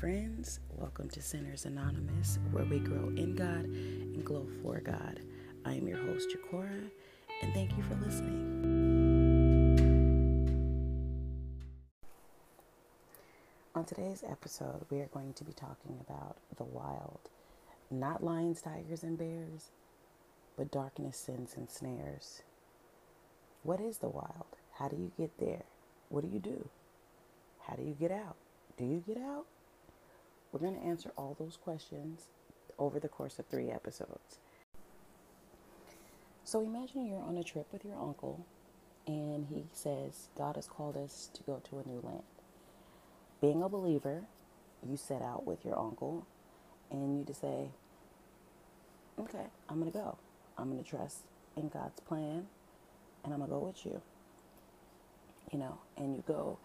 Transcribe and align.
friends. 0.00 0.60
Welcome 0.78 1.10
to 1.10 1.20
Sinners 1.20 1.66
Anonymous, 1.66 2.38
where 2.52 2.64
we 2.64 2.78
grow 2.78 3.12
in 3.16 3.34
God 3.34 3.66
and 3.66 4.24
glow 4.24 4.46
for 4.62 4.80
God. 4.80 5.20
I 5.66 5.74
am 5.74 5.86
your 5.86 5.98
host, 5.98 6.30
Jakora, 6.30 6.90
and 7.42 7.52
thank 7.52 7.76
you 7.76 7.82
for 7.82 7.96
listening. 7.96 8.46
On 13.74 13.84
today's 13.84 14.24
episode, 14.26 14.86
we 14.88 15.00
are 15.00 15.10
going 15.12 15.34
to 15.34 15.44
be 15.44 15.52
talking 15.52 16.00
about 16.08 16.38
the 16.56 16.64
wild. 16.64 17.20
Not 17.90 18.24
lions, 18.24 18.62
tigers, 18.62 19.02
and 19.02 19.18
bears, 19.18 19.70
but 20.56 20.70
darkness, 20.70 21.18
sins, 21.18 21.56
and 21.58 21.68
snares. 21.68 22.40
What 23.64 23.80
is 23.80 23.98
the 23.98 24.08
wild? 24.08 24.46
How 24.78 24.88
do 24.88 24.96
you 24.96 25.12
get 25.18 25.36
there? 25.38 25.64
What 26.08 26.22
do 26.22 26.30
you 26.32 26.40
do? 26.40 26.70
How 27.66 27.76
do 27.76 27.82
you 27.82 27.94
get 28.00 28.10
out? 28.10 28.36
Do 28.78 28.86
you 28.86 29.04
get 29.06 29.18
out? 29.18 29.44
We're 30.52 30.60
going 30.60 30.80
to 30.80 30.86
answer 30.86 31.12
all 31.16 31.36
those 31.38 31.56
questions 31.56 32.26
over 32.78 32.98
the 32.98 33.08
course 33.08 33.38
of 33.38 33.46
three 33.46 33.70
episodes. 33.70 34.38
So 36.44 36.62
imagine 36.62 37.06
you're 37.06 37.22
on 37.22 37.36
a 37.36 37.44
trip 37.44 37.66
with 37.72 37.84
your 37.84 37.96
uncle, 37.96 38.44
and 39.06 39.46
he 39.46 39.64
says, 39.72 40.28
God 40.36 40.56
has 40.56 40.66
called 40.66 40.96
us 40.96 41.30
to 41.34 41.42
go 41.44 41.60
to 41.70 41.78
a 41.78 41.88
new 41.88 42.00
land. 42.02 42.24
Being 43.40 43.62
a 43.62 43.68
believer, 43.68 44.22
you 44.88 44.96
set 44.96 45.22
out 45.22 45.46
with 45.46 45.64
your 45.64 45.78
uncle, 45.78 46.26
and 46.90 47.18
you 47.18 47.24
just 47.24 47.40
say, 47.40 47.68
Okay, 49.18 49.46
I'm 49.68 49.80
going 49.80 49.92
to 49.92 49.98
go. 49.98 50.16
I'm 50.56 50.70
going 50.70 50.82
to 50.82 50.88
trust 50.88 51.18
in 51.56 51.68
God's 51.68 52.00
plan, 52.00 52.46
and 53.22 53.32
I'm 53.32 53.40
going 53.40 53.50
to 53.50 53.54
go 53.54 53.58
with 53.60 53.84
you. 53.84 54.00
You 55.52 55.58
know, 55.58 55.78
and 55.96 56.16
you 56.16 56.24
go. 56.26 56.58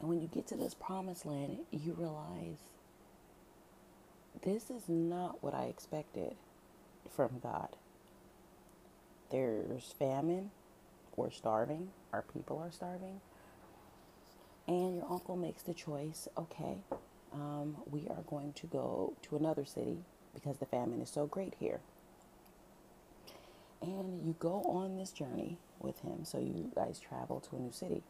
And 0.00 0.08
when 0.08 0.20
you 0.20 0.26
get 0.26 0.46
to 0.48 0.56
this 0.56 0.74
promised 0.74 1.26
land, 1.26 1.58
you 1.70 1.94
realize 1.96 2.58
this 4.42 4.70
is 4.70 4.88
not 4.88 5.42
what 5.42 5.54
I 5.54 5.64
expected 5.64 6.34
from 7.14 7.40
God. 7.42 7.76
There's 9.30 9.94
famine, 9.98 10.50
we're 11.16 11.30
starving, 11.30 11.90
our 12.12 12.22
people 12.22 12.58
are 12.58 12.70
starving. 12.70 13.20
And 14.68 14.96
your 14.96 15.10
uncle 15.10 15.36
makes 15.36 15.62
the 15.62 15.74
choice 15.74 16.28
okay, 16.36 16.78
um, 17.32 17.76
we 17.90 18.06
are 18.08 18.22
going 18.28 18.52
to 18.54 18.66
go 18.66 19.14
to 19.22 19.36
another 19.36 19.64
city 19.64 19.98
because 20.34 20.58
the 20.58 20.66
famine 20.66 21.00
is 21.00 21.10
so 21.10 21.26
great 21.26 21.54
here. 21.58 21.80
And 23.80 24.24
you 24.24 24.36
go 24.38 24.62
on 24.64 24.96
this 24.96 25.10
journey 25.10 25.58
with 25.80 26.00
him. 26.00 26.24
So 26.24 26.38
you 26.38 26.70
guys 26.74 27.00
travel 27.00 27.40
to 27.40 27.56
a 27.56 27.58
new 27.58 27.72
city 27.72 28.02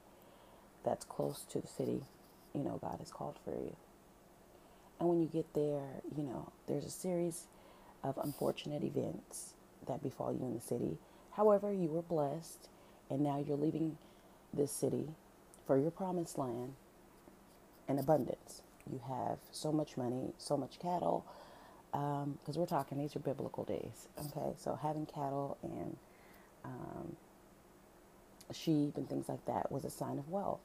that's 0.85 1.05
close 1.05 1.45
to 1.51 1.61
the 1.61 1.69
city, 1.69 2.03
you 2.55 2.63
know, 2.63 2.79
God 2.83 2.99
has 3.01 3.11
called 3.11 3.39
for 3.45 3.53
you. 3.53 3.77
And 5.03 5.09
when 5.09 5.21
you 5.21 5.27
get 5.27 5.53
there, 5.53 5.83
you 6.17 6.23
know, 6.23 6.53
there's 6.69 6.85
a 6.85 6.91
series 6.91 7.49
of 8.05 8.17
unfortunate 8.23 8.85
events 8.85 9.55
that 9.89 10.01
befall 10.01 10.33
you 10.33 10.45
in 10.45 10.55
the 10.55 10.61
city. 10.61 10.97
However, 11.33 11.73
you 11.73 11.89
were 11.89 12.03
blessed, 12.03 12.69
and 13.11 13.21
now 13.21 13.45
you're 13.45 13.57
leaving 13.57 13.99
this 14.55 14.71
city 14.71 15.09
for 15.67 15.77
your 15.77 15.91
promised 15.91 16.39
land 16.39 16.75
in 17.89 17.99
abundance. 17.99 18.63
You 18.89 19.01
have 19.09 19.39
so 19.51 19.73
much 19.73 19.97
money, 19.97 20.35
so 20.39 20.57
much 20.57 20.79
cattle, 20.79 21.27
because 21.91 22.23
um, 22.23 22.55
we're 22.55 22.67
talking, 22.67 22.97
these 22.99 23.17
are 23.17 23.19
biblical 23.19 23.65
days, 23.65 24.07
okay? 24.27 24.55
So 24.57 24.79
having 24.81 25.07
cattle 25.07 25.59
and 25.65 25.97
um, 26.65 27.17
sheep 28.53 28.97
and 28.97 29.09
things 29.09 29.29
like 29.29 29.45
that 29.47 29.73
was 29.73 29.85
a 29.85 29.91
sign 29.91 30.21
of 30.21 30.29
wealth. 30.29 30.61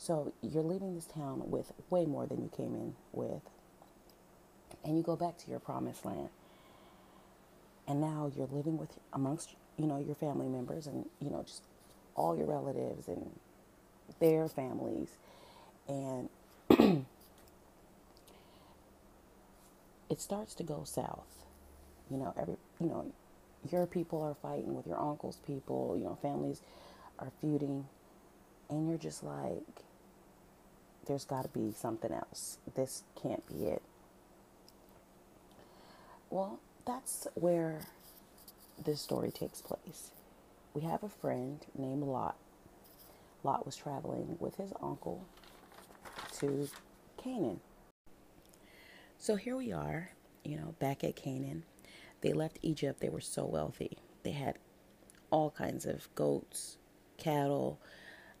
So 0.00 0.32
you're 0.40 0.62
leaving 0.62 0.94
this 0.94 1.04
town 1.04 1.42
with 1.50 1.72
way 1.90 2.06
more 2.06 2.26
than 2.26 2.40
you 2.40 2.48
came 2.56 2.74
in 2.74 2.94
with. 3.12 3.42
And 4.82 4.96
you 4.96 5.02
go 5.02 5.14
back 5.14 5.36
to 5.36 5.50
your 5.50 5.60
promised 5.60 6.06
land. 6.06 6.30
And 7.86 8.00
now 8.00 8.32
you're 8.34 8.48
living 8.50 8.78
with 8.78 8.98
amongst, 9.12 9.50
you 9.76 9.86
know, 9.86 9.98
your 9.98 10.14
family 10.14 10.48
members 10.48 10.86
and, 10.86 11.04
you 11.20 11.28
know, 11.28 11.42
just 11.42 11.64
all 12.14 12.34
your 12.34 12.46
relatives 12.46 13.08
and 13.08 13.30
their 14.20 14.48
families. 14.48 15.10
And 15.86 16.30
it 20.08 20.18
starts 20.22 20.54
to 20.54 20.62
go 20.62 20.82
south. 20.84 21.44
You 22.10 22.16
know, 22.16 22.32
every 22.40 22.56
you 22.80 22.86
know, 22.86 23.12
your 23.70 23.84
people 23.86 24.22
are 24.22 24.34
fighting 24.34 24.74
with 24.74 24.86
your 24.86 24.98
uncle's 24.98 25.36
people, 25.46 25.94
you 25.98 26.04
know, 26.04 26.16
families 26.22 26.62
are 27.18 27.30
feuding 27.42 27.84
and 28.70 28.88
you're 28.88 28.96
just 28.96 29.22
like 29.22 29.84
there's 31.10 31.24
got 31.24 31.42
to 31.42 31.48
be 31.48 31.72
something 31.72 32.12
else. 32.12 32.58
This 32.76 33.02
can't 33.20 33.44
be 33.48 33.64
it. 33.64 33.82
Well, 36.30 36.60
that's 36.86 37.26
where 37.34 37.80
this 38.84 39.00
story 39.00 39.32
takes 39.32 39.60
place. 39.60 40.12
We 40.72 40.82
have 40.82 41.02
a 41.02 41.08
friend 41.08 41.58
named 41.76 42.04
Lot. 42.04 42.36
Lot 43.42 43.66
was 43.66 43.74
traveling 43.74 44.36
with 44.38 44.54
his 44.54 44.72
uncle 44.80 45.24
to 46.38 46.68
Canaan. 47.16 47.58
So 49.18 49.34
here 49.34 49.56
we 49.56 49.72
are, 49.72 50.12
you 50.44 50.56
know, 50.56 50.76
back 50.78 51.02
at 51.02 51.16
Canaan. 51.16 51.64
They 52.20 52.32
left 52.32 52.60
Egypt. 52.62 53.00
They 53.00 53.08
were 53.08 53.20
so 53.20 53.44
wealthy. 53.44 53.98
They 54.22 54.30
had 54.30 54.58
all 55.32 55.50
kinds 55.50 55.86
of 55.86 56.08
goats, 56.14 56.76
cattle. 57.18 57.80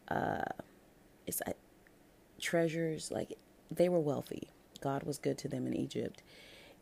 Uh, 0.06 0.44
it's 1.26 1.42
treasures. 2.40 3.10
Like 3.10 3.38
they 3.70 3.88
were 3.88 4.00
wealthy. 4.00 4.50
God 4.80 5.02
was 5.02 5.18
good 5.18 5.38
to 5.38 5.48
them 5.48 5.66
in 5.66 5.74
Egypt. 5.74 6.22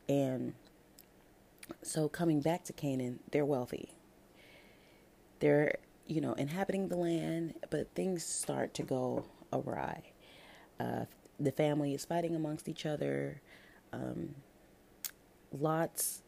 And 0.08 0.54
so 1.82 2.08
coming 2.08 2.40
back 2.40 2.64
to 2.64 2.72
Canaan, 2.72 3.20
they're 3.30 3.44
wealthy. 3.44 3.94
They're, 5.40 5.76
you 6.06 6.20
know, 6.20 6.32
inhabiting 6.34 6.88
the 6.88 6.96
land, 6.96 7.54
but 7.70 7.94
things 7.94 8.24
start 8.24 8.74
to 8.74 8.82
go 8.82 9.26
awry. 9.52 10.02
Uh, 10.80 11.04
the 11.38 11.52
family 11.52 11.94
is 11.94 12.04
fighting 12.04 12.34
amongst 12.34 12.68
each 12.68 12.86
other. 12.86 13.40
Um, 13.92 14.34
Lot's 15.52 16.22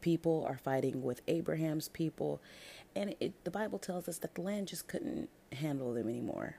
people 0.00 0.46
are 0.48 0.58
fighting 0.58 1.02
with 1.02 1.22
Abraham's 1.28 1.88
people. 1.88 2.40
And 2.94 3.14
it, 3.20 3.44
the 3.44 3.50
Bible 3.50 3.78
tells 3.78 4.08
us 4.08 4.18
that 4.18 4.34
the 4.34 4.42
land 4.42 4.68
just 4.68 4.88
couldn't 4.88 5.28
handle 5.52 5.92
them 5.94 6.08
anymore. 6.08 6.56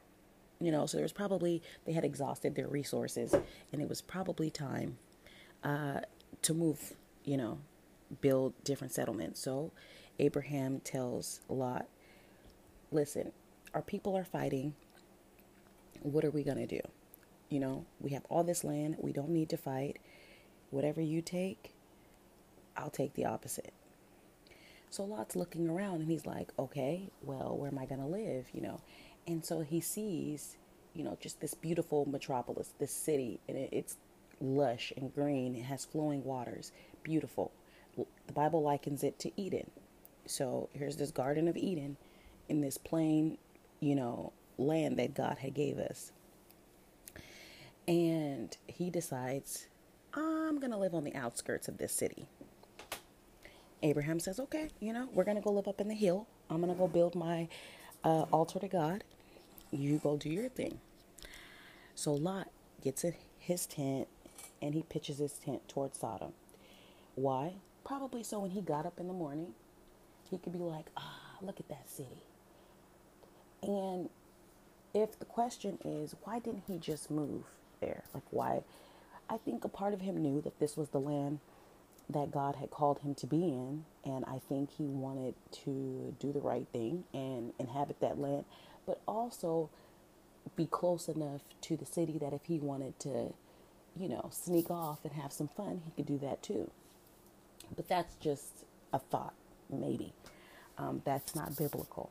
You 0.59 0.72
know, 0.72 0.85
so 0.88 0.97
there 0.97 1.03
was 1.03 1.13
probably, 1.13 1.62
they 1.85 1.94
had 1.94 2.03
exhausted 2.03 2.56
their 2.56 2.68
resources 2.68 3.35
and 3.72 3.81
it 3.81 3.88
was 3.88 4.01
probably 4.01 4.50
time 4.50 4.97
uh, 5.63 6.01
to 6.41 6.53
move, 6.53 6.94
you 7.23 7.38
know, 7.38 7.59
build 8.22 8.53
different 8.63 8.94
settlements. 8.94 9.40
So 9.40 9.72
Abraham 10.19 10.79
tells 10.79 11.41
Lot, 11.47 11.88
listen, 12.91 13.31
our 13.73 13.81
people 13.81 14.17
are 14.17 14.23
fighting. 14.23 14.73
What 16.01 16.25
are 16.25 16.31
we 16.31 16.44
going 16.44 16.57
to 16.57 16.67
do? 16.67 16.81
You 17.50 17.59
know, 17.59 17.85
we 18.00 18.12
have 18.12 18.25
all 18.29 18.44
this 18.44 18.63
land. 18.63 18.96
We 19.00 19.13
don't 19.13 19.29
need 19.29 19.50
to 19.50 19.57
fight. 19.57 20.00
Whatever 20.72 21.01
you 21.01 21.22
take, 21.22 21.73
I'll 22.75 22.90
take 22.90 23.13
the 23.13 23.25
opposite. 23.25 23.73
So 24.90 25.03
Lot's 25.03 25.35
looking 25.35 25.69
around 25.69 26.01
and 26.01 26.09
he's 26.09 26.25
like, 26.25 26.50
okay, 26.57 27.09
well, 27.22 27.56
where 27.57 27.69
am 27.69 27.78
I 27.78 27.85
going 27.85 28.01
to 28.01 28.07
live? 28.07 28.47
You 28.53 28.62
know, 28.62 28.81
and 29.27 29.45
so 29.45 29.59
he 29.59 29.81
sees, 29.81 30.55
you 30.93 31.03
know, 31.03 31.17
just 31.19 31.41
this 31.41 31.53
beautiful 31.53 32.07
metropolis, 32.09 32.73
this 32.79 32.91
city, 32.91 33.39
and 33.47 33.57
it, 33.57 33.69
it's 33.71 33.97
lush 34.39 34.93
and 34.95 35.13
green. 35.13 35.55
It 35.55 35.65
has 35.65 35.83
flowing 35.85 36.23
waters, 36.23 36.71
beautiful. 37.03 37.51
The 37.97 38.33
Bible 38.33 38.61
likens 38.61 39.03
it 39.03 39.19
to 39.19 39.41
Eden. 39.41 39.69
So 40.25 40.69
here's 40.73 40.95
this 40.95 41.11
Garden 41.11 41.47
of 41.47 41.57
Eden 41.57 41.97
in 42.47 42.61
this 42.61 42.78
plain, 42.78 43.37
you 43.81 43.96
know, 43.96 44.31
land 44.57 44.97
that 44.97 45.13
God 45.13 45.40
had 45.40 45.53
gave 45.53 45.78
us. 45.78 46.11
And 47.87 48.55
he 48.67 48.90
decides, 48.90 49.67
I'm 50.13 50.59
going 50.59 50.72
to 50.72 50.78
live 50.78 50.93
on 50.93 51.03
the 51.03 51.16
outskirts 51.16 51.67
of 51.67 51.78
this 51.78 51.93
city. 51.93 52.28
Abraham 53.84 54.19
says, 54.19 54.40
okay, 54.40 54.69
you 54.79 54.91
know, 54.93 55.09
we're 55.13 55.23
going 55.23 55.37
to 55.37 55.43
go 55.43 55.52
live 55.52 55.67
up 55.67 55.81
in 55.81 55.87
the 55.87 55.96
hill. 55.96 56.28
I'm 56.49 56.61
going 56.61 56.73
to 56.73 56.78
go 56.78 56.87
build 56.87 57.16
my 57.16 57.47
uh, 58.03 58.23
altar 58.31 58.59
to 58.59 58.67
God 58.67 59.03
you 59.72 59.99
go 59.99 60.17
do 60.17 60.29
your 60.29 60.49
thing. 60.49 60.79
So 61.96 62.14
Lot 62.14 62.49
gets 62.84 63.03
in 63.03 63.16
his 63.40 63.66
tent 63.66 64.08
and 64.61 64.73
he 64.73 64.84
pitches 64.84 65.17
his 65.17 65.34
tent 65.34 65.67
towards 65.67 65.97
Sodom. 65.97 66.34
Why? 67.16 67.53
Probably 67.84 68.23
so 68.23 68.40
when 68.40 68.52
he 68.52 68.61
got 68.61 68.85
up 68.85 68.99
in 68.99 69.08
the 69.08 69.14
morning, 69.14 69.53
he 70.29 70.37
could 70.37 70.53
be 70.53 70.59
like, 70.59 70.87
ah, 70.97 71.37
look 71.41 71.59
at 71.59 71.69
that 71.69 71.90
city. 71.90 72.23
And 73.64 74.09
if 74.93 75.17
the 75.17 75.25
question 75.25 75.78
is, 75.84 76.16
why 76.23 76.40
didn't 76.40 76.64
he 76.67 76.78
just 76.78 77.09
move 77.09 77.43
there? 77.79 78.03
Like, 78.14 78.23
why? 78.31 78.61
I 79.29 79.37
think 79.37 79.66
a 79.66 79.69
part 79.69 79.93
of 79.93 80.02
him 80.02 80.22
knew 80.22 80.41
that 80.41 80.59
this 80.59 80.78
was 80.78 80.90
the 80.90 80.99
land 80.99 81.40
that 82.09 82.31
God 82.31 82.55
had 82.55 82.72
called 82.72 82.99
him 82.99 83.16
to 83.16 83.28
be 83.28 83.43
in. 83.43 83.85
And 84.05 84.23
I 84.25 84.40
think 84.47 84.69
he 84.72 84.85
wanted 84.85 85.35
to 85.64 86.16
do 86.19 86.31
the 86.31 86.40
right 86.40 86.67
thing 86.72 87.03
and 87.14 87.53
inhabit 87.59 87.99
that 88.02 88.19
land 88.19 88.46
but 88.87 89.01
also 89.07 89.69
be 90.55 90.66
close 90.66 91.07
enough 91.07 91.41
to 91.61 91.78
the 91.78 91.85
city 91.85 92.17
that 92.17 92.34
if 92.34 92.45
he 92.45 92.57
wanted 92.57 92.99
to, 93.01 93.34
you 93.99 94.09
know, 94.09 94.29
sneak 94.31 94.72
off 94.72 95.03
and 95.03 95.13
have 95.13 95.31
some 95.31 95.49
fun, 95.49 95.81
he 95.85 95.91
could 95.91 96.07
do 96.07 96.17
that 96.17 96.41
too. 96.41 96.72
But 97.75 97.87
that's 97.87 98.16
just 98.16 98.66
a 98.93 98.97
thought, 98.99 99.34
maybe. 99.69 100.13
Um, 100.78 101.01
that's 101.05 101.35
not 101.35 101.55
biblical. 101.57 102.09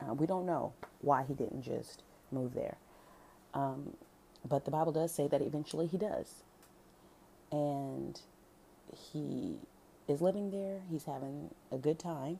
Uh, 0.00 0.14
we 0.14 0.26
don't 0.26 0.46
know 0.46 0.72
why 1.00 1.24
he 1.26 1.34
didn't 1.34 1.62
just 1.62 2.02
move 2.30 2.54
there. 2.54 2.76
Um, 3.54 3.96
but 4.48 4.64
the 4.64 4.70
Bible 4.70 4.92
does 4.92 5.12
say 5.12 5.26
that 5.26 5.42
eventually 5.42 5.86
he 5.88 5.98
does. 5.98 6.44
And 7.50 8.20
he 8.94 9.56
is 10.06 10.20
living 10.20 10.50
there, 10.50 10.80
he's 10.90 11.04
having 11.04 11.50
a 11.72 11.78
good 11.78 11.98
time 11.98 12.38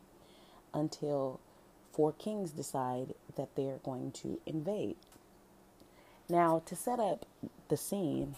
until 0.72 1.40
four 1.92 2.12
kings 2.12 2.52
decide 2.52 3.14
that 3.38 3.56
they're 3.56 3.78
going 3.82 4.12
to 4.12 4.38
invade. 4.44 4.96
Now, 6.28 6.62
to 6.66 6.76
set 6.76 7.00
up 7.00 7.24
the 7.68 7.76
scene, 7.78 8.34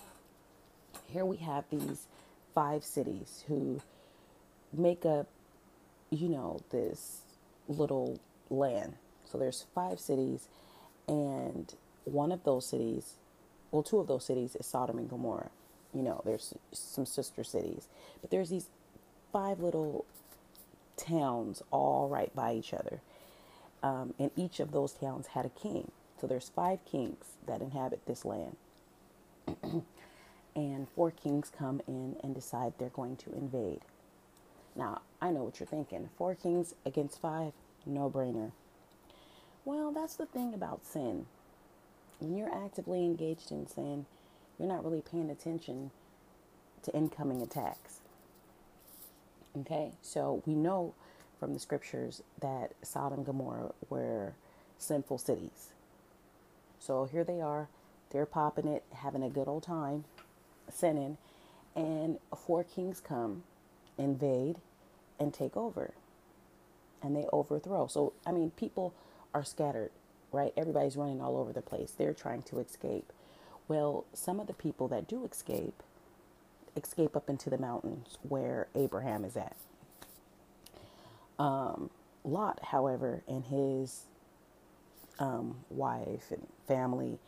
here 1.08 1.24
we 1.24 1.38
have 1.38 1.64
these 1.70 2.06
five 2.54 2.84
cities 2.84 3.44
who 3.48 3.80
make 4.72 5.04
up, 5.04 5.26
you 6.10 6.28
know, 6.28 6.60
this 6.70 7.22
little 7.68 8.20
land. 8.48 8.94
So 9.24 9.38
there's 9.38 9.66
five 9.74 9.98
cities, 9.98 10.46
and 11.08 11.74
one 12.04 12.30
of 12.30 12.44
those 12.44 12.66
cities, 12.66 13.14
well, 13.72 13.82
two 13.82 13.98
of 13.98 14.06
those 14.06 14.24
cities 14.24 14.54
is 14.54 14.66
Sodom 14.66 14.98
and 14.98 15.10
Gomorrah. 15.10 15.50
You 15.92 16.02
know, 16.02 16.22
there's 16.24 16.54
some 16.72 17.06
sister 17.06 17.42
cities, 17.42 17.88
but 18.20 18.30
there's 18.30 18.50
these 18.50 18.68
five 19.32 19.58
little 19.58 20.04
towns 20.96 21.62
all 21.70 22.08
right 22.08 22.34
by 22.34 22.54
each 22.54 22.72
other. 22.72 23.00
Um, 23.82 24.14
and 24.18 24.30
each 24.36 24.60
of 24.60 24.72
those 24.72 24.92
towns 24.92 25.28
had 25.28 25.46
a 25.46 25.50
king. 25.50 25.90
So 26.20 26.26
there's 26.26 26.50
five 26.50 26.84
kings 26.84 27.24
that 27.46 27.62
inhabit 27.62 28.04
this 28.06 28.24
land. 28.24 28.56
and 30.56 30.88
four 30.94 31.10
kings 31.10 31.50
come 31.56 31.80
in 31.86 32.16
and 32.22 32.34
decide 32.34 32.74
they're 32.78 32.90
going 32.90 33.16
to 33.16 33.32
invade. 33.32 33.80
Now, 34.76 35.00
I 35.20 35.30
know 35.30 35.42
what 35.44 35.58
you're 35.60 35.66
thinking. 35.66 36.08
Four 36.16 36.34
kings 36.34 36.74
against 36.84 37.20
five, 37.20 37.52
no 37.86 38.10
brainer. 38.10 38.52
Well, 39.64 39.92
that's 39.92 40.16
the 40.16 40.26
thing 40.26 40.54
about 40.54 40.84
sin. 40.84 41.26
When 42.18 42.36
you're 42.36 42.54
actively 42.54 43.04
engaged 43.04 43.50
in 43.50 43.66
sin, 43.66 44.06
you're 44.58 44.68
not 44.68 44.84
really 44.84 45.02
paying 45.02 45.30
attention 45.30 45.90
to 46.82 46.94
incoming 46.94 47.42
attacks. 47.42 48.00
Okay, 49.60 49.92
so 50.02 50.42
we 50.46 50.54
know 50.54 50.94
from 51.40 51.54
the 51.54 51.58
scriptures 51.58 52.22
that 52.40 52.72
Sodom 52.82 53.20
and 53.20 53.26
Gomorrah 53.26 53.72
were 53.88 54.34
sinful 54.78 55.18
cities. 55.18 55.70
So 56.78 57.06
here 57.06 57.24
they 57.24 57.40
are, 57.40 57.68
they're 58.10 58.26
popping 58.26 58.68
it, 58.68 58.84
having 58.94 59.22
a 59.22 59.30
good 59.30 59.48
old 59.48 59.64
time, 59.64 60.04
sinning, 60.72 61.16
and 61.74 62.18
four 62.36 62.64
kings 62.64 63.00
come, 63.00 63.42
invade, 63.98 64.56
and 65.18 65.34
take 65.34 65.56
over. 65.56 65.92
And 67.02 67.16
they 67.16 67.26
overthrow. 67.32 67.86
So, 67.86 68.12
I 68.26 68.32
mean, 68.32 68.50
people 68.52 68.94
are 69.34 69.44
scattered, 69.44 69.90
right? 70.32 70.52
Everybody's 70.56 70.96
running 70.96 71.22
all 71.22 71.38
over 71.38 71.52
the 71.52 71.62
place. 71.62 71.92
They're 71.96 72.14
trying 72.14 72.42
to 72.42 72.58
escape. 72.60 73.12
Well, 73.68 74.04
some 74.12 74.40
of 74.40 74.46
the 74.46 74.52
people 74.52 74.88
that 74.88 75.08
do 75.08 75.24
escape, 75.24 75.82
escape 76.76 77.16
up 77.16 77.30
into 77.30 77.48
the 77.48 77.58
mountains 77.58 78.18
where 78.22 78.68
Abraham 78.74 79.24
is 79.24 79.36
at. 79.36 79.56
Um, 81.40 81.90
Lot, 82.24 82.60
however, 82.62 83.22
and 83.26 83.44
his 83.44 84.02
um, 85.18 85.56
wife 85.70 86.30
and 86.30 86.46
family 86.68 87.18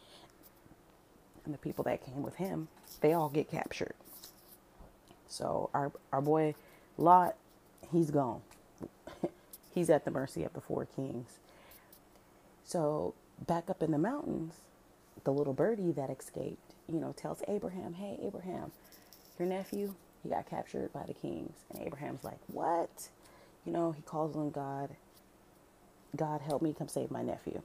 and 1.45 1.55
the 1.55 1.59
people 1.59 1.85
that 1.85 2.05
came 2.05 2.23
with 2.23 2.37
him, 2.37 2.69
they 3.01 3.15
all 3.15 3.31
get 3.31 3.51
captured. 3.51 3.95
So 5.29 5.71
our 5.73 5.93
our 6.13 6.21
boy 6.21 6.55
Lot, 6.99 7.37
he's 7.91 8.11
gone. 8.11 8.43
he's 9.75 9.89
at 9.89 10.05
the 10.05 10.11
mercy 10.11 10.45
of 10.45 10.53
the 10.53 10.61
four 10.61 10.85
kings. 10.85 11.39
So 12.65 13.15
back 13.47 13.71
up 13.71 13.83
in 13.83 13.93
the 13.93 13.99
mountains, 13.99 14.55
the 15.25 15.33
little 15.33 15.55
birdie 15.55 15.93
that 15.93 16.11
escaped, 16.11 16.75
you 16.87 17.01
know, 17.01 17.13
tells 17.17 17.43
Abraham, 17.49 17.95
"Hey 17.95 18.19
Abraham, 18.23 18.73
your 19.39 19.49
nephew, 19.49 19.95
he 20.23 20.29
got 20.29 20.51
captured 20.51 20.93
by 20.93 21.05
the 21.07 21.15
kings." 21.15 21.55
And 21.71 21.83
Abraham's 21.83 22.25
like, 22.25 22.39
"What?" 22.49 23.09
You 23.65 23.73
know, 23.73 23.93
he 23.93 24.03
calls 24.03 24.37
on 24.37 24.51
God. 24.51 24.91
God 26.17 26.41
help 26.41 26.63
me 26.63 26.75
come 26.77 26.89
save 26.89 27.11
my 27.11 27.23
nephew. 27.23 27.63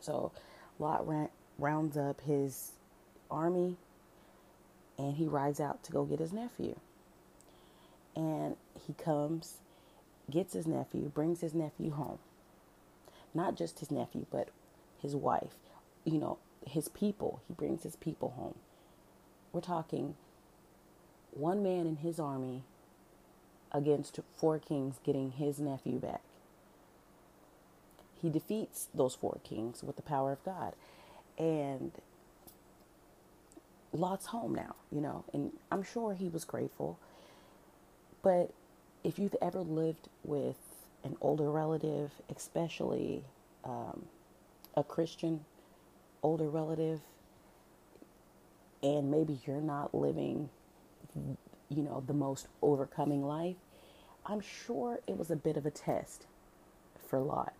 So 0.00 0.32
Lot 0.78 1.06
ran, 1.06 1.28
rounds 1.58 1.96
up 1.96 2.20
his 2.22 2.72
army 3.30 3.76
and 4.98 5.16
he 5.16 5.26
rides 5.26 5.60
out 5.60 5.82
to 5.84 5.92
go 5.92 6.04
get 6.04 6.20
his 6.20 6.32
nephew. 6.32 6.76
And 8.14 8.56
he 8.86 8.92
comes, 8.94 9.58
gets 10.30 10.52
his 10.52 10.66
nephew, 10.66 11.10
brings 11.14 11.40
his 11.40 11.54
nephew 11.54 11.92
home. 11.92 12.18
Not 13.32 13.56
just 13.56 13.78
his 13.78 13.90
nephew, 13.90 14.26
but 14.30 14.48
his 15.00 15.16
wife, 15.16 15.54
you 16.04 16.18
know, 16.18 16.38
his 16.66 16.88
people. 16.88 17.40
He 17.48 17.54
brings 17.54 17.82
his 17.82 17.96
people 17.96 18.34
home. 18.36 18.56
We're 19.52 19.60
talking 19.60 20.16
one 21.32 21.62
man 21.62 21.86
in 21.86 21.96
his 21.96 22.20
army 22.20 22.64
against 23.72 24.20
four 24.36 24.58
kings 24.58 24.96
getting 25.04 25.32
his 25.32 25.58
nephew 25.60 25.98
back 25.98 26.22
he 28.20 28.30
defeats 28.30 28.88
those 28.94 29.14
four 29.14 29.38
kings 29.44 29.82
with 29.82 29.96
the 29.96 30.02
power 30.02 30.32
of 30.32 30.44
God. 30.44 30.74
And 31.38 31.92
Lot's 33.92 34.26
home 34.26 34.54
now, 34.54 34.76
you 34.92 35.00
know, 35.00 35.24
and 35.32 35.52
I'm 35.72 35.82
sure 35.82 36.14
he 36.14 36.28
was 36.28 36.44
grateful. 36.44 36.98
But 38.22 38.52
if 39.04 39.18
you've 39.18 39.36
ever 39.40 39.60
lived 39.60 40.08
with 40.24 40.56
an 41.04 41.16
older 41.20 41.50
relative, 41.50 42.12
especially 42.34 43.24
um, 43.64 44.06
a 44.76 44.84
Christian 44.84 45.44
older 46.22 46.48
relative, 46.48 47.00
and 48.82 49.10
maybe 49.10 49.40
you're 49.46 49.60
not 49.62 49.94
living, 49.94 50.50
you 51.70 51.82
know, 51.82 52.02
the 52.06 52.12
most 52.12 52.48
overcoming 52.60 53.24
life, 53.24 53.56
I'm 54.26 54.40
sure 54.40 55.00
it 55.06 55.16
was 55.16 55.30
a 55.30 55.36
bit 55.36 55.56
of 55.56 55.64
a 55.64 55.70
test 55.70 56.26
for 57.08 57.20
Lot 57.20 57.54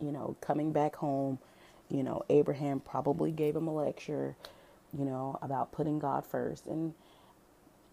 you 0.00 0.12
know, 0.12 0.36
coming 0.40 0.72
back 0.72 0.96
home, 0.96 1.38
you 1.88 2.02
know, 2.02 2.22
Abraham 2.28 2.80
probably 2.80 3.30
gave 3.30 3.56
him 3.56 3.66
a 3.66 3.74
lecture, 3.74 4.36
you 4.96 5.04
know, 5.04 5.38
about 5.42 5.72
putting 5.72 5.98
God 5.98 6.24
first. 6.24 6.66
And 6.66 6.94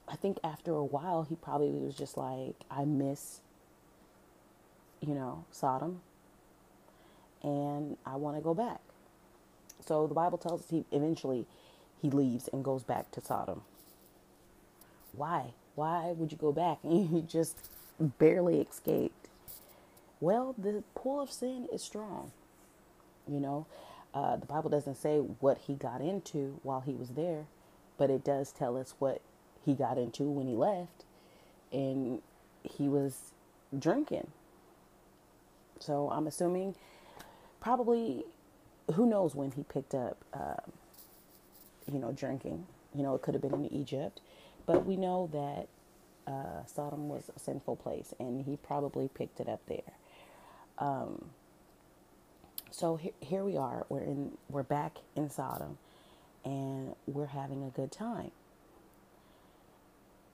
I 0.08 0.15
think 0.15 0.39
after 0.44 0.74
a 0.74 0.84
while, 0.84 1.24
he 1.24 1.36
probably 1.36 1.72
was 1.72 1.96
just 1.96 2.18
like, 2.18 2.56
I 2.70 2.86
miss, 2.86 3.42
you 5.01 5.13
know, 5.13 5.46
Sodom 5.51 6.01
and 7.42 7.98
I 8.06 8.15
want 8.15 8.38
to 8.38 8.42
go 8.42 8.53
back. 8.53 8.80
So 9.86 10.08
the 10.08 10.13
Bible 10.13 10.38
tells 10.38 10.62
us 10.62 10.70
he 10.70 10.86
eventually 10.92 11.46
he 12.01 12.10
leaves 12.10 12.48
and 12.51 12.63
goes 12.63 12.84
back 12.84 13.12
to 13.12 13.22
Sodom. 13.22 13.62
Why? 15.13 15.53
Why 15.75 16.13
would 16.15 16.32
you 16.32 16.38
go 16.38 16.51
back? 16.51 16.80
You 16.84 17.24
just 17.27 17.58
barely 18.00 18.60
escaped. 18.62 19.30
Well, 20.20 20.56
the 20.58 20.84
pull 20.96 21.22
of 21.22 21.32
sin 21.32 21.68
is 21.72 21.84
strong. 21.84 22.32
You 23.27 23.39
know, 23.39 23.68
uh, 24.13 24.38
the 24.38 24.46
Bible 24.46 24.70
doesn't 24.70 24.96
say 24.96 25.20
what 25.20 25.60
he 25.60 25.75
got 25.75 26.01
into 26.01 26.60
while 26.63 26.82
he 26.82 26.94
was 26.94 27.10
there, 27.12 27.46
but 27.98 28.10
it 28.10 28.24
does 28.24 28.51
tell 28.51 28.77
us 28.77 28.96
what 29.00 29.22
he 29.65 29.74
got 29.74 29.98
into 29.98 30.24
when 30.24 30.48
he 30.48 30.56
left, 30.56 31.06
and 31.72 32.22
he 32.63 32.88
was 32.89 33.32
drinking. 33.77 34.27
So 35.80 36.10
I'm 36.12 36.27
assuming 36.27 36.75
probably 37.62 38.25
who 38.96 39.06
knows 39.08 39.36
when 39.36 39.51
he 39.51 39.63
picked 39.63 39.94
up, 39.96 40.18
uh, 40.34 40.56
you 41.92 42.00
know, 42.00 42.12
drinking. 42.12 42.65
You 42.96 43.03
know, 43.03 43.15
it 43.15 43.22
could 43.22 43.34
have 43.34 43.42
been 43.42 43.53
in 43.53 43.74
Egypt, 43.74 44.22
but 44.65 44.86
we 44.86 44.98
know 44.98 45.29
that 45.34 45.67
uh, 46.32 46.65
Sodom 46.65 47.10
was 47.10 47.29
a 47.36 47.39
sinful 47.39 47.77
place, 47.77 48.13
and 48.20 48.46
he 48.46 48.58
probably 48.58 49.10
picked 49.10 49.39
it 49.39 49.50
up 49.50 49.62
there. 49.67 49.93
Um, 50.79 51.32
so 52.72 52.98
here, 52.98 53.13
here 53.22 53.43
we 53.43 53.58
are. 53.58 53.86
We're 53.89 54.01
in. 54.03 54.38
We're 54.50 54.63
back 54.63 54.98
in 55.15 55.29
Sodom, 55.29 55.77
and 56.46 56.96
we're 57.08 57.27
having 57.27 57.63
a 57.63 57.70
good 57.70 57.91
time. 57.91 58.32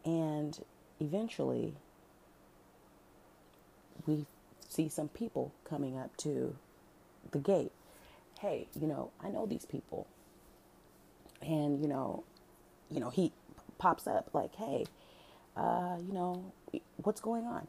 And 0.05 0.59
eventually, 0.99 1.75
we 4.07 4.25
see 4.69 4.89
some 4.89 5.09
people 5.09 5.53
coming 5.65 5.97
up 5.97 6.15
to 6.17 6.55
the 7.31 7.39
gate. 7.39 7.71
Hey, 8.39 8.67
you 8.79 8.87
know, 8.87 9.11
I 9.23 9.29
know 9.29 9.45
these 9.45 9.65
people. 9.65 10.07
And 11.41 11.81
you 11.81 11.87
know, 11.87 12.23
you 12.91 12.99
know, 12.99 13.09
he 13.09 13.31
pops 13.79 14.05
up 14.05 14.29
like, 14.33 14.55
"Hey, 14.55 14.85
uh, 15.57 15.97
you 16.05 16.13
know, 16.13 16.51
what's 16.97 17.21
going 17.21 17.45
on?" 17.45 17.67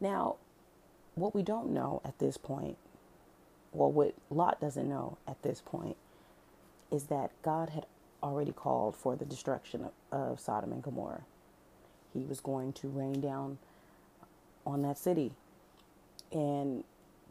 Now, 0.00 0.36
what 1.14 1.34
we 1.34 1.42
don't 1.42 1.70
know 1.70 2.00
at 2.04 2.18
this 2.18 2.38
point, 2.38 2.78
well, 3.72 3.92
what 3.92 4.14
Lot 4.30 4.60
doesn't 4.60 4.88
know 4.88 5.18
at 5.26 5.42
this 5.42 5.60
point, 5.60 5.96
is 6.90 7.04
that 7.04 7.30
God 7.42 7.70
had 7.70 7.86
already 8.22 8.52
called 8.52 8.96
for 8.96 9.16
the 9.16 9.24
destruction 9.24 9.84
of, 9.84 10.18
of 10.18 10.40
Sodom 10.40 10.72
and 10.72 10.82
Gomorrah. 10.82 11.24
He 12.14 12.24
was 12.24 12.40
going 12.40 12.72
to 12.74 12.88
rain 12.88 13.20
down 13.20 13.58
on 14.66 14.82
that 14.82 14.98
city. 14.98 15.32
And 16.32 16.84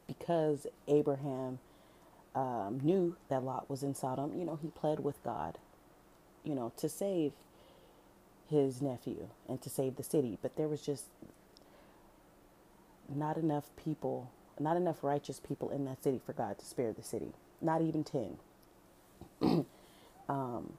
because 0.08 0.68
Abraham 0.88 1.60
um, 2.36 2.80
knew 2.84 3.16
that 3.30 3.44
Lot 3.44 3.70
was 3.70 3.84
in 3.84 3.96
Sodom, 3.96 4.38
you 4.38 4.46
know, 4.46 4.60
he 4.62 4.70
pled 4.70 5.00
with 5.00 5.22
God, 5.24 5.58
you 6.44 6.56
know, 6.56 6.72
to 6.78 6.88
save 6.90 7.34
his 8.50 8.82
nephew 8.82 9.30
and 9.48 9.62
to 9.62 9.70
save 9.70 9.96
the 9.96 10.04
city. 10.04 10.38
But 10.42 10.56
there 10.58 10.68
was 10.68 10.82
just 10.82 11.06
not 13.10 13.38
enough 13.38 13.70
people, 13.84 14.32
not 14.60 14.78
enough 14.78 15.04
righteous 15.04 15.40
people 15.40 15.70
in 15.70 15.86
that 15.86 16.04
city 16.04 16.22
for 16.26 16.34
God 16.34 16.60
to 16.60 16.66
spare 16.66 16.94
the 16.94 17.04
city. 17.04 17.34
Not 17.62 17.82
even 17.82 18.04
10. 18.04 18.38
um, 20.30 20.74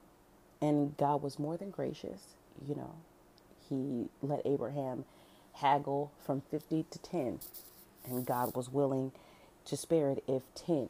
and 0.61 0.97
God 0.97 1.23
was 1.23 1.39
more 1.39 1.57
than 1.57 1.71
gracious, 1.71 2.23
you 2.67 2.75
know. 2.75 2.95
He 3.69 4.09
let 4.23 4.43
Abraham 4.47 5.05
haggle 5.55 6.13
from 6.25 6.43
50 6.51 6.87
to 6.91 6.99
10. 7.01 7.41
And 8.07 8.27
God 8.27 8.57
was 8.57 8.71
willing 8.71 9.13
to 9.67 9.77
spare 9.77 10.11
it 10.11 10.25
if 10.27 10.43
10 10.55 10.89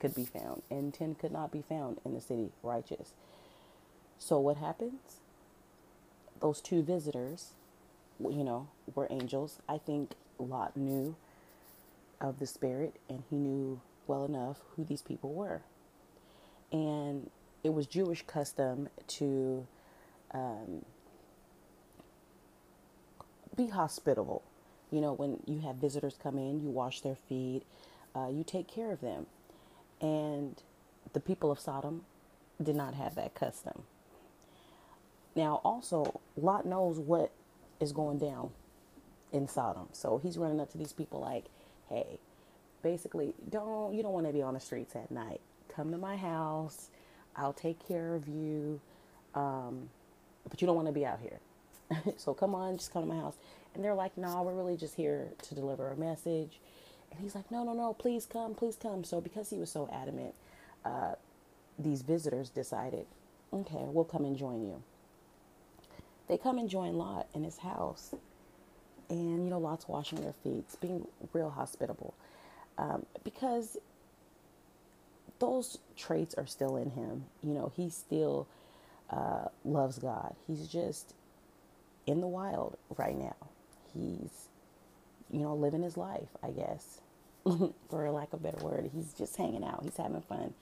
could 0.00 0.14
be 0.14 0.24
found. 0.24 0.62
And 0.70 0.92
10 0.92 1.16
could 1.16 1.32
not 1.32 1.52
be 1.52 1.62
found 1.62 1.98
in 2.04 2.14
the 2.14 2.20
city 2.20 2.50
righteous. 2.62 3.12
So 4.18 4.38
what 4.38 4.56
happens? 4.56 5.18
Those 6.40 6.60
two 6.60 6.82
visitors, 6.82 7.52
you 8.20 8.44
know, 8.44 8.68
were 8.94 9.06
angels. 9.10 9.58
I 9.68 9.78
think 9.78 10.12
Lot 10.38 10.76
knew 10.76 11.16
of 12.20 12.38
the 12.38 12.46
spirit 12.46 12.96
and 13.08 13.22
he 13.30 13.36
knew 13.36 13.80
well 14.06 14.24
enough 14.24 14.58
who 14.74 14.84
these 14.84 15.02
people 15.02 15.32
were. 15.32 15.62
And 16.72 17.30
it 17.64 17.72
was 17.72 17.86
Jewish 17.86 18.22
custom 18.26 18.88
to 19.08 19.66
um, 20.32 20.84
be 23.56 23.68
hospitable. 23.68 24.42
You 24.90 25.00
know, 25.00 25.12
when 25.12 25.40
you 25.46 25.60
have 25.60 25.76
visitors 25.76 26.16
come 26.22 26.38
in, 26.38 26.60
you 26.60 26.68
wash 26.68 27.00
their 27.00 27.16
feet, 27.28 27.62
uh, 28.14 28.28
you 28.28 28.44
take 28.44 28.68
care 28.68 28.92
of 28.92 29.00
them. 29.00 29.26
And 30.00 30.62
the 31.12 31.20
people 31.20 31.50
of 31.50 31.58
Sodom 31.58 32.04
did 32.62 32.76
not 32.76 32.94
have 32.94 33.14
that 33.16 33.34
custom. 33.34 33.84
Now, 35.36 35.60
also, 35.62 36.20
Lot 36.36 36.64
knows 36.64 36.98
what 36.98 37.30
is 37.78 37.92
going 37.92 38.18
down 38.18 38.50
in 39.32 39.46
Sodom. 39.46 39.88
So 39.92 40.18
he's 40.18 40.38
running 40.38 40.60
up 40.60 40.72
to 40.72 40.78
these 40.78 40.94
people 40.94 41.20
like, 41.20 41.44
hey, 41.90 42.18
basically, 42.82 43.34
don't 43.50 43.94
you 43.94 44.02
don't 44.02 44.12
want 44.12 44.26
to 44.26 44.32
be 44.32 44.42
on 44.42 44.54
the 44.54 44.60
streets 44.60 44.96
at 44.96 45.10
night. 45.10 45.42
Come 45.68 45.92
to 45.92 45.98
my 45.98 46.16
house. 46.16 46.88
I'll 47.36 47.52
take 47.52 47.86
care 47.86 48.14
of 48.14 48.26
you. 48.26 48.80
Um, 49.34 49.90
but 50.48 50.62
you 50.62 50.66
don't 50.66 50.76
want 50.76 50.88
to 50.88 50.92
be 50.92 51.04
out 51.04 51.20
here. 51.20 52.14
so 52.16 52.32
come 52.32 52.54
on, 52.54 52.78
just 52.78 52.92
come 52.92 53.02
to 53.02 53.08
my 53.08 53.20
house. 53.20 53.34
And 53.74 53.84
they're 53.84 53.94
like, 53.94 54.16
no, 54.16 54.28
nah, 54.28 54.42
we're 54.42 54.54
really 54.54 54.76
just 54.76 54.94
here 54.94 55.28
to 55.42 55.54
deliver 55.54 55.90
a 55.90 55.96
message. 55.96 56.60
And 57.10 57.20
he's 57.20 57.34
like, 57.34 57.50
no, 57.50 57.62
no, 57.62 57.74
no, 57.74 57.92
please 57.92 58.24
come, 58.24 58.54
please 58.54 58.76
come. 58.80 59.04
So 59.04 59.20
because 59.20 59.50
he 59.50 59.58
was 59.58 59.70
so 59.70 59.88
adamant, 59.92 60.34
uh, 60.84 61.16
these 61.78 62.00
visitors 62.00 62.48
decided, 62.48 63.04
okay, 63.52 63.84
we'll 63.84 64.04
come 64.04 64.24
and 64.24 64.36
join 64.36 64.62
you. 64.62 64.82
They 66.28 66.38
come 66.38 66.58
and 66.58 66.68
join 66.68 66.94
Lot 66.94 67.26
in 67.34 67.44
his 67.44 67.58
house. 67.58 68.14
And, 69.08 69.44
you 69.44 69.50
know, 69.50 69.58
Lot's 69.58 69.86
washing 69.88 70.20
their 70.20 70.32
feet, 70.32 70.64
being 70.80 71.06
real 71.32 71.50
hospitable. 71.50 72.14
Um, 72.78 73.06
because 73.24 73.78
those 75.38 75.78
traits 75.96 76.34
are 76.34 76.46
still 76.46 76.76
in 76.76 76.90
him. 76.90 77.24
You 77.42 77.54
know, 77.54 77.72
he 77.76 77.90
still 77.90 78.46
uh, 79.10 79.46
loves 79.64 79.98
God. 79.98 80.34
He's 80.46 80.66
just 80.68 81.14
in 82.06 82.20
the 82.20 82.26
wild 82.26 82.76
right 82.96 83.16
now. 83.16 83.36
He's, 83.94 84.48
you 85.30 85.40
know, 85.40 85.54
living 85.54 85.82
his 85.82 85.96
life, 85.96 86.28
I 86.42 86.50
guess, 86.50 87.00
for 87.90 88.10
lack 88.10 88.32
of 88.32 88.40
a 88.40 88.42
better 88.42 88.64
word. 88.64 88.90
He's 88.94 89.12
just 89.14 89.36
hanging 89.36 89.64
out, 89.64 89.80
he's 89.84 89.96
having 89.96 90.22
fun. 90.22 90.54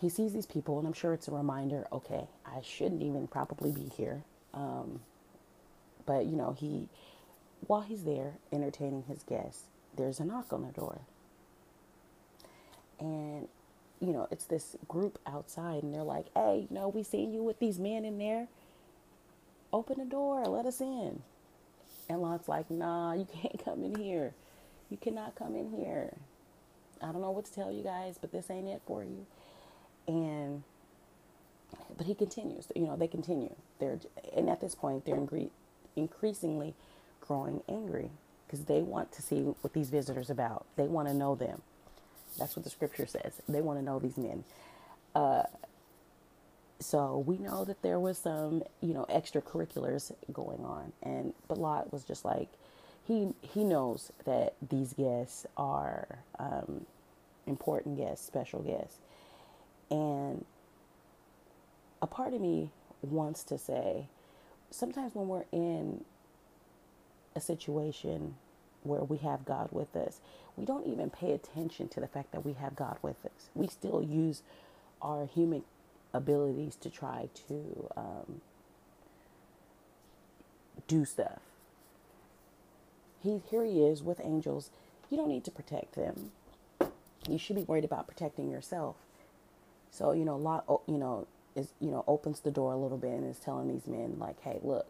He 0.00 0.08
sees 0.08 0.32
these 0.32 0.46
people, 0.46 0.78
and 0.78 0.86
I'm 0.86 0.92
sure 0.92 1.12
it's 1.12 1.28
a 1.28 1.32
reminder 1.32 1.86
okay, 1.92 2.28
I 2.46 2.62
shouldn't 2.62 3.02
even 3.02 3.26
probably 3.26 3.72
be 3.72 3.90
here. 3.96 4.22
Um, 4.58 5.00
but, 6.06 6.26
you 6.26 6.36
know, 6.36 6.56
he, 6.58 6.88
while 7.66 7.82
he's 7.82 8.02
there 8.04 8.34
entertaining 8.52 9.04
his 9.04 9.22
guests, 9.22 9.62
there's 9.96 10.20
a 10.20 10.24
knock 10.24 10.52
on 10.52 10.66
the 10.66 10.72
door. 10.72 11.00
And, 12.98 13.46
you 14.00 14.12
know, 14.12 14.26
it's 14.30 14.46
this 14.46 14.76
group 14.88 15.18
outside, 15.26 15.82
and 15.84 15.94
they're 15.94 16.02
like, 16.02 16.26
hey, 16.34 16.66
you 16.68 16.74
know, 16.74 16.88
we 16.88 17.04
seen 17.04 17.32
you 17.32 17.42
with 17.42 17.60
these 17.60 17.78
men 17.78 18.04
in 18.04 18.18
there 18.18 18.48
open 19.72 19.98
the 19.98 20.04
door, 20.04 20.44
let 20.46 20.66
us 20.66 20.80
in. 20.80 21.22
And 22.08 22.22
Lot's 22.22 22.48
like, 22.48 22.70
nah, 22.70 23.12
you 23.12 23.26
can't 23.42 23.62
come 23.64 23.84
in 23.84 23.94
here. 23.96 24.34
You 24.90 24.96
cannot 24.96 25.34
come 25.34 25.54
in 25.54 25.70
here. 25.70 26.14
I 27.02 27.12
don't 27.12 27.20
know 27.20 27.30
what 27.30 27.44
to 27.44 27.52
tell 27.52 27.70
you 27.70 27.82
guys, 27.82 28.18
but 28.20 28.32
this 28.32 28.50
ain't 28.50 28.68
it 28.68 28.82
for 28.86 29.04
you. 29.04 29.26
And, 30.08 30.62
but 31.96 32.06
he 32.06 32.14
continues, 32.14 32.68
you 32.74 32.86
know, 32.86 32.96
they 32.96 33.06
continue. 33.06 33.54
They're, 33.78 33.98
and 34.36 34.48
at 34.48 34.60
this 34.60 34.74
point, 34.74 35.04
they're 35.04 35.16
ingre- 35.16 35.50
increasingly 35.96 36.74
growing 37.20 37.62
angry 37.68 38.10
because 38.46 38.64
they 38.64 38.80
want 38.80 39.12
to 39.12 39.22
see 39.22 39.40
what 39.40 39.72
these 39.72 39.90
visitors 39.90 40.30
about. 40.30 40.66
They 40.76 40.86
want 40.86 41.08
to 41.08 41.14
know 41.14 41.34
them. 41.34 41.62
That's 42.38 42.56
what 42.56 42.64
the 42.64 42.70
scripture 42.70 43.06
says. 43.06 43.42
They 43.48 43.60
want 43.60 43.78
to 43.78 43.84
know 43.84 43.98
these 43.98 44.16
men. 44.16 44.44
Uh, 45.14 45.44
so 46.80 47.24
we 47.26 47.38
know 47.38 47.64
that 47.64 47.82
there 47.82 47.98
was 47.98 48.18
some, 48.18 48.62
you 48.80 48.94
know, 48.94 49.04
extracurriculars 49.10 50.12
going 50.32 50.64
on, 50.64 50.92
and 51.02 51.34
but 51.48 51.58
Lot 51.58 51.92
was 51.92 52.04
just 52.04 52.24
like, 52.24 52.48
he 53.04 53.34
he 53.42 53.64
knows 53.64 54.12
that 54.24 54.54
these 54.68 54.92
guests 54.92 55.46
are 55.56 56.20
um, 56.38 56.86
important 57.46 57.96
guests, 57.96 58.24
special 58.26 58.60
guests, 58.60 58.98
and 59.90 60.44
a 62.00 62.06
part 62.06 62.32
of 62.32 62.40
me 62.40 62.70
wants 63.02 63.44
to 63.44 63.58
say, 63.58 64.06
sometimes 64.70 65.14
when 65.14 65.28
we're 65.28 65.44
in 65.52 66.04
a 67.34 67.40
situation 67.40 68.36
where 68.82 69.02
we 69.02 69.18
have 69.18 69.44
God 69.44 69.68
with 69.72 69.94
us, 69.96 70.20
we 70.56 70.64
don't 70.64 70.86
even 70.86 71.10
pay 71.10 71.32
attention 71.32 71.88
to 71.88 72.00
the 72.00 72.08
fact 72.08 72.32
that 72.32 72.44
we 72.44 72.54
have 72.54 72.76
God 72.76 72.98
with 73.02 73.24
us. 73.24 73.48
We 73.54 73.68
still 73.68 74.02
use 74.02 74.42
our 75.00 75.26
human 75.26 75.62
abilities 76.12 76.76
to 76.76 76.90
try 76.90 77.28
to 77.48 77.90
um, 77.96 78.40
do 80.88 81.04
stuff. 81.04 81.40
He 83.22 83.42
here 83.50 83.64
he 83.64 83.82
is 83.84 84.02
with 84.02 84.20
angels. 84.24 84.70
You 85.10 85.16
don't 85.16 85.28
need 85.28 85.44
to 85.44 85.50
protect 85.50 85.94
them. 85.94 86.32
You 87.28 87.38
should 87.38 87.56
be 87.56 87.62
worried 87.62 87.84
about 87.84 88.06
protecting 88.06 88.50
yourself. 88.50 88.96
So 89.90 90.12
you 90.12 90.24
know, 90.24 90.36
a 90.36 90.36
Lot, 90.36 90.64
you 90.86 90.98
know, 90.98 91.26
is 91.58 91.68
you 91.80 91.90
know 91.90 92.04
opens 92.06 92.40
the 92.40 92.50
door 92.50 92.72
a 92.72 92.76
little 92.76 92.98
bit 92.98 93.10
and 93.12 93.28
is 93.30 93.38
telling 93.38 93.68
these 93.68 93.86
men 93.86 94.16
like, 94.18 94.40
hey, 94.42 94.58
look, 94.62 94.86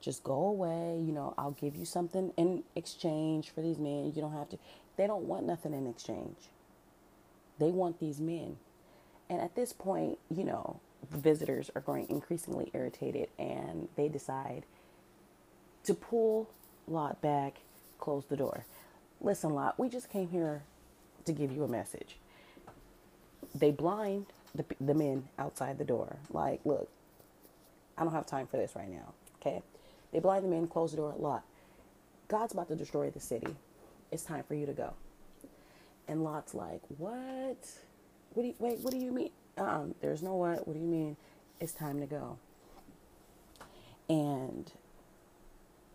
just 0.00 0.22
go 0.24 0.34
away. 0.34 1.00
You 1.04 1.12
know, 1.12 1.34
I'll 1.38 1.52
give 1.52 1.76
you 1.76 1.84
something 1.84 2.32
in 2.36 2.64
exchange 2.76 3.50
for 3.50 3.62
these 3.62 3.78
men. 3.78 4.12
You 4.14 4.22
don't 4.22 4.32
have 4.34 4.50
to. 4.50 4.58
They 4.96 5.06
don't 5.06 5.24
want 5.24 5.46
nothing 5.46 5.72
in 5.74 5.86
exchange. 5.86 6.36
They 7.58 7.70
want 7.70 8.00
these 8.00 8.20
men. 8.20 8.56
And 9.30 9.40
at 9.40 9.54
this 9.56 9.72
point, 9.72 10.18
you 10.34 10.44
know, 10.44 10.80
visitors 11.10 11.70
are 11.74 11.80
growing 11.80 12.08
increasingly 12.08 12.70
irritated 12.74 13.28
and 13.38 13.88
they 13.96 14.08
decide 14.08 14.64
to 15.84 15.94
pull 15.94 16.50
Lot 16.86 17.22
back, 17.22 17.60
close 17.98 18.24
the 18.26 18.36
door. 18.36 18.66
Listen, 19.20 19.50
Lot, 19.54 19.78
we 19.78 19.88
just 19.88 20.10
came 20.10 20.28
here 20.28 20.62
to 21.24 21.32
give 21.32 21.50
you 21.50 21.64
a 21.64 21.68
message. 21.68 22.16
They 23.54 23.70
blind 23.70 24.26
the, 24.54 24.64
the 24.80 24.94
men 24.94 25.28
outside 25.38 25.78
the 25.78 25.84
door. 25.84 26.16
Like, 26.30 26.60
look, 26.64 26.88
I 27.96 28.04
don't 28.04 28.12
have 28.12 28.26
time 28.26 28.46
for 28.46 28.56
this 28.56 28.74
right 28.76 28.88
now. 28.90 29.12
Okay? 29.40 29.62
They 30.12 30.20
blind 30.20 30.44
the 30.44 30.48
men, 30.48 30.66
close 30.66 30.92
the 30.92 30.98
door. 30.98 31.12
a 31.12 31.20
Lot, 31.20 31.44
God's 32.28 32.52
about 32.52 32.68
to 32.68 32.76
destroy 32.76 33.10
the 33.10 33.20
city. 33.20 33.56
It's 34.10 34.22
time 34.22 34.44
for 34.46 34.54
you 34.54 34.66
to 34.66 34.72
go. 34.72 34.94
And 36.06 36.22
Lot's 36.22 36.54
like, 36.54 36.80
what? 36.98 37.68
What 38.34 38.42
do 38.42 38.48
you, 38.48 38.54
wait, 38.58 38.78
what 38.80 38.92
do 38.92 38.98
you 38.98 39.12
mean? 39.12 39.30
Um, 39.56 39.94
there's 40.00 40.22
no 40.22 40.34
what. 40.34 40.66
What 40.66 40.74
do 40.74 40.80
you 40.80 40.86
mean? 40.86 41.16
It's 41.60 41.72
time 41.72 42.00
to 42.00 42.06
go. 42.06 42.38
And 44.08 44.70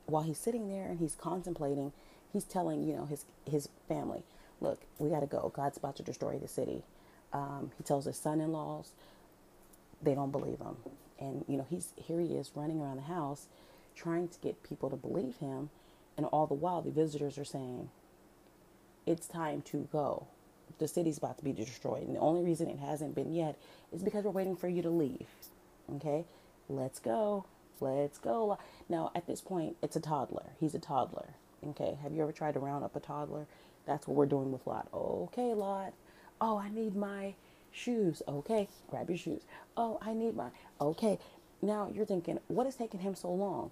while 0.06 0.24
he's 0.24 0.38
sitting 0.38 0.68
there 0.68 0.86
and 0.86 1.00
he's 1.00 1.16
contemplating, 1.16 1.94
he's 2.34 2.44
telling, 2.44 2.84
you 2.84 2.96
know, 2.96 3.06
his, 3.06 3.26
his 3.50 3.70
family, 3.88 4.24
look, 4.62 4.82
we 4.98 5.10
got 5.10 5.20
to 5.20 5.28
go. 5.28 5.52
God's 5.56 5.78
about 5.78 5.96
to 5.98 6.04
destroy 6.04 6.38
the 6.38 6.48
city. 6.48 6.84
Um, 7.32 7.72
he 7.78 7.84
tells 7.84 8.06
his 8.06 8.18
son-in-laws, 8.18 8.92
they 10.02 10.16
don't 10.16 10.32
believe 10.32 10.60
him. 10.60 10.78
And, 11.20 11.46
you 11.48 11.58
know, 11.58 11.68
he's, 11.70 11.94
here 11.96 12.20
he 12.20 12.36
is 12.36 12.52
running 12.56 12.80
around 12.80 12.98
the 12.98 13.04
house 13.04 13.48
trying 13.96 14.30
to 14.30 14.40
get 14.40 14.64
people 14.64 14.90
to 14.90 14.96
believe 14.96 15.38
him. 15.38 15.70
And 16.18 16.26
all 16.28 16.48
the 16.48 16.54
while, 16.54 16.82
the 16.82 16.92
visitors 16.92 17.38
are 17.38 17.46
saying, 17.46 17.90
it's 19.06 19.28
time 19.28 19.62
to 19.64 19.88
go 19.92 20.28
the 20.80 20.88
city's 20.88 21.18
about 21.18 21.38
to 21.38 21.44
be 21.44 21.54
destroyed. 21.54 22.08
And 22.08 22.16
the 22.16 22.20
only 22.20 22.42
reason 22.42 22.68
it 22.70 22.80
hasn't 22.80 23.14
been 23.14 23.34
yet 23.34 23.56
is 23.94 24.02
because 24.02 24.24
we're 24.24 24.32
waiting 24.32 24.56
for 24.56 24.68
you 24.68 24.82
to 24.82 24.90
leave. 24.90 25.28
Okay? 25.96 26.26
Let's 26.68 27.00
go. 27.00 27.46
Let's 27.80 28.18
go. 28.18 28.58
Now, 28.88 29.12
at 29.14 29.28
this 29.28 29.42
point, 29.42 29.76
it's 29.84 29.96
a 29.96 30.00
toddler. 30.00 30.48
He's 30.60 30.74
a 30.74 30.80
toddler. 30.80 31.30
Okay? 31.68 31.98
Have 32.02 32.14
you 32.14 32.24
ever 32.24 32.32
tried 32.32 32.54
to 32.54 32.60
round 32.60 32.84
up 32.84 32.96
a 32.96 33.00
toddler? 33.00 33.46
That's 33.86 34.08
what 34.08 34.16
we're 34.16 34.26
doing 34.26 34.52
with 34.52 34.66
Lot. 34.66 34.88
Okay, 34.94 35.54
Lot. 35.54 35.94
Oh, 36.42 36.58
I 36.58 36.70
need 36.70 36.96
my 36.96 37.34
shoes. 37.72 38.22
Okay, 38.28 38.68
grab 38.90 39.10
your 39.10 39.18
shoes. 39.18 39.42
Oh, 39.76 40.00
I 40.02 40.14
need 40.14 40.36
my. 40.36 40.50
Okay. 40.80 41.20
Now 41.62 41.92
you're 41.94 42.06
thinking, 42.06 42.40
what 42.48 42.68
is 42.68 42.76
taking 42.76 43.02
him 43.02 43.16
so 43.16 43.30
long? 43.30 43.72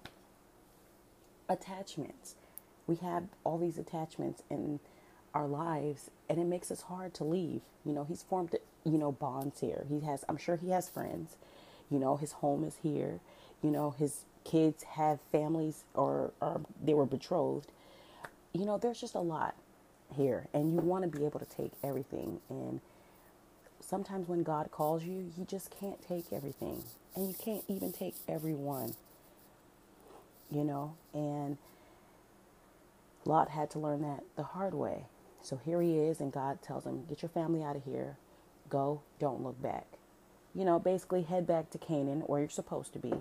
Attachments. 1.48 2.34
We 2.86 2.96
have 2.96 3.24
all 3.44 3.58
these 3.58 3.78
attachments 3.78 4.42
in 4.50 4.80
our 5.34 5.46
lives, 5.46 6.10
and 6.28 6.38
it 6.38 6.44
makes 6.44 6.70
us 6.70 6.82
hard 6.82 7.14
to 7.14 7.24
leave. 7.24 7.62
You 7.84 7.92
know, 7.92 8.04
he's 8.04 8.22
formed, 8.22 8.54
you 8.84 8.98
know, 8.98 9.12
bonds 9.12 9.60
here. 9.60 9.84
He 9.88 10.00
has, 10.00 10.24
I'm 10.28 10.36
sure 10.36 10.56
he 10.56 10.70
has 10.70 10.88
friends. 10.88 11.36
You 11.90 11.98
know, 11.98 12.16
his 12.16 12.32
home 12.32 12.64
is 12.64 12.76
here. 12.82 13.20
You 13.62 13.70
know, 13.70 13.90
his 13.90 14.24
kids 14.44 14.82
have 14.82 15.20
families 15.32 15.84
or, 15.94 16.32
or 16.40 16.60
they 16.82 16.94
were 16.94 17.06
betrothed. 17.06 17.72
You 18.52 18.66
know, 18.66 18.78
there's 18.78 19.00
just 19.00 19.14
a 19.14 19.20
lot 19.20 19.54
here, 20.16 20.48
and 20.54 20.72
you 20.72 20.78
want 20.80 21.10
to 21.10 21.18
be 21.18 21.24
able 21.24 21.40
to 21.40 21.46
take 21.46 21.72
everything. 21.84 22.40
And 22.48 22.80
sometimes 23.80 24.28
when 24.28 24.42
God 24.42 24.70
calls 24.70 25.04
you, 25.04 25.32
you 25.36 25.44
just 25.46 25.70
can't 25.70 26.02
take 26.06 26.26
everything, 26.32 26.84
and 27.16 27.28
you 27.28 27.34
can't 27.34 27.64
even 27.68 27.92
take 27.92 28.16
everyone. 28.28 28.94
You 30.50 30.64
know, 30.64 30.94
and 31.14 31.58
Lot 33.24 33.50
had 33.50 33.70
to 33.72 33.78
learn 33.78 34.02
that 34.02 34.24
the 34.36 34.42
hard 34.42 34.74
way. 34.74 35.06
So 35.42 35.60
here 35.64 35.82
he 35.82 35.98
is, 35.98 36.20
and 36.20 36.32
God 36.32 36.62
tells 36.62 36.84
him, 36.86 37.04
Get 37.08 37.22
your 37.22 37.28
family 37.30 37.62
out 37.62 37.76
of 37.76 37.84
here. 37.84 38.16
Go, 38.70 39.02
don't 39.20 39.42
look 39.42 39.60
back. 39.62 39.86
You 40.54 40.64
know, 40.64 40.78
basically 40.78 41.22
head 41.22 41.46
back 41.46 41.70
to 41.70 41.78
Canaan 41.78 42.22
where 42.22 42.40
you're 42.40 42.48
supposed 42.50 42.92
to 42.94 42.98
be. 42.98 43.14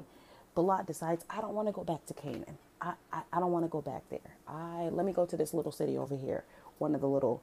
But 0.55 0.63
Lot 0.63 0.87
decides, 0.87 1.25
I 1.29 1.41
don't 1.41 1.53
want 1.53 1.67
to 1.67 1.71
go 1.71 1.83
back 1.83 2.05
to 2.07 2.13
Canaan. 2.13 2.57
I, 2.81 2.93
I, 3.13 3.21
I 3.33 3.39
don't 3.39 3.51
want 3.51 3.65
to 3.65 3.69
go 3.69 3.81
back 3.81 4.03
there. 4.09 4.37
I 4.47 4.89
let 4.91 5.05
me 5.05 5.13
go 5.13 5.25
to 5.25 5.37
this 5.37 5.53
little 5.53 5.71
city 5.71 5.97
over 5.97 6.15
here, 6.17 6.45
one 6.79 6.95
of 6.95 7.01
the 7.01 7.07
little 7.07 7.41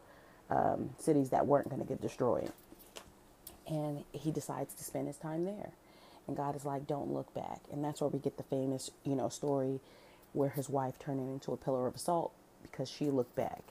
um, 0.50 0.90
cities 0.98 1.30
that 1.30 1.46
weren't 1.46 1.68
going 1.68 1.80
to 1.80 1.88
get 1.88 2.00
destroyed. 2.00 2.52
And 3.66 4.04
he 4.12 4.30
decides 4.30 4.74
to 4.74 4.84
spend 4.84 5.06
his 5.06 5.16
time 5.16 5.44
there. 5.44 5.70
And 6.26 6.36
God 6.36 6.56
is 6.56 6.64
like, 6.64 6.86
don't 6.86 7.12
look 7.12 7.32
back. 7.34 7.60
And 7.72 7.84
that's 7.84 8.00
where 8.00 8.08
we 8.08 8.18
get 8.18 8.36
the 8.36 8.42
famous, 8.42 8.90
you 9.04 9.14
know, 9.14 9.28
story 9.28 9.80
where 10.32 10.50
his 10.50 10.68
wife 10.68 10.98
turned 10.98 11.20
into 11.20 11.52
a 11.52 11.56
pillar 11.56 11.86
of 11.86 11.98
salt 11.98 12.32
because 12.62 12.88
she 12.88 13.06
looked 13.06 13.36
back. 13.36 13.62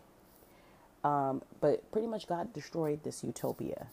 Um, 1.03 1.41
but 1.59 1.91
pretty 1.91 2.07
much 2.07 2.27
God 2.27 2.53
destroyed 2.53 3.03
this 3.03 3.23
utopia. 3.23 3.87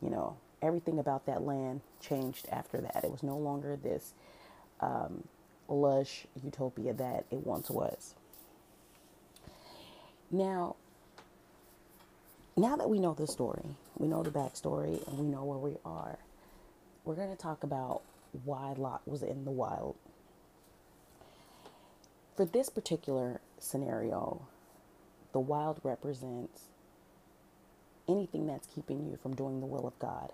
You 0.00 0.10
know, 0.10 0.36
everything 0.62 0.98
about 0.98 1.26
that 1.26 1.42
land 1.42 1.82
changed 2.00 2.46
after 2.50 2.80
that. 2.80 3.04
It 3.04 3.10
was 3.10 3.22
no 3.22 3.36
longer 3.36 3.76
this 3.76 4.14
um, 4.80 5.24
lush 5.68 6.26
utopia 6.42 6.94
that 6.94 7.26
it 7.30 7.46
once 7.46 7.70
was. 7.70 8.14
Now, 10.30 10.76
now 12.60 12.76
that 12.76 12.90
we 12.90 12.98
know 12.98 13.14
the 13.14 13.26
story, 13.26 13.64
we 13.96 14.06
know 14.06 14.22
the 14.22 14.30
backstory, 14.30 15.06
and 15.08 15.18
we 15.18 15.26
know 15.26 15.44
where 15.44 15.58
we 15.58 15.76
are, 15.84 16.18
we're 17.04 17.14
going 17.14 17.30
to 17.30 17.36
talk 17.36 17.62
about 17.62 18.02
why 18.44 18.74
Lot 18.76 19.00
was 19.06 19.22
in 19.22 19.44
the 19.44 19.50
wild. 19.50 19.96
For 22.36 22.44
this 22.44 22.68
particular 22.68 23.40
scenario, 23.58 24.42
the 25.32 25.40
wild 25.40 25.80
represents 25.82 26.64
anything 28.08 28.46
that's 28.46 28.66
keeping 28.66 29.06
you 29.06 29.18
from 29.22 29.34
doing 29.34 29.60
the 29.60 29.66
will 29.66 29.86
of 29.86 29.98
God. 29.98 30.32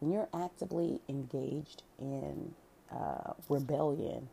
When 0.00 0.12
you're 0.12 0.28
actively 0.32 1.00
engaged 1.08 1.82
in 1.98 2.54
uh, 2.90 3.32
rebellion, 3.48 4.28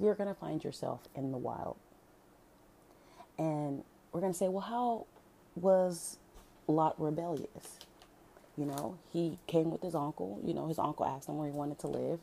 you're 0.00 0.14
going 0.14 0.28
to 0.28 0.34
find 0.34 0.62
yourself 0.62 1.00
in 1.14 1.32
the 1.32 1.38
wild. 1.38 1.76
And 3.36 3.82
we're 4.12 4.20
going 4.20 4.32
to 4.32 4.38
say, 4.38 4.48
well, 4.48 4.62
how 4.62 5.06
was 5.58 6.18
a 6.68 6.72
Lot 6.72 7.00
rebellious? 7.00 7.78
You 8.56 8.66
know, 8.66 8.98
he 9.12 9.38
came 9.46 9.70
with 9.70 9.82
his 9.82 9.94
uncle. 9.94 10.40
You 10.44 10.54
know, 10.54 10.66
his 10.66 10.78
uncle 10.78 11.06
asked 11.06 11.28
him 11.28 11.38
where 11.38 11.48
he 11.48 11.56
wanted 11.56 11.78
to 11.80 11.86
live. 11.86 12.18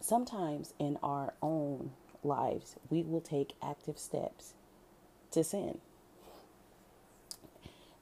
Sometimes 0.00 0.72
in 0.78 0.98
our 1.02 1.34
own 1.42 1.92
lives, 2.24 2.76
we 2.90 3.02
will 3.02 3.20
take 3.20 3.54
active 3.62 3.98
steps 3.98 4.54
to 5.32 5.44
sin. 5.44 5.78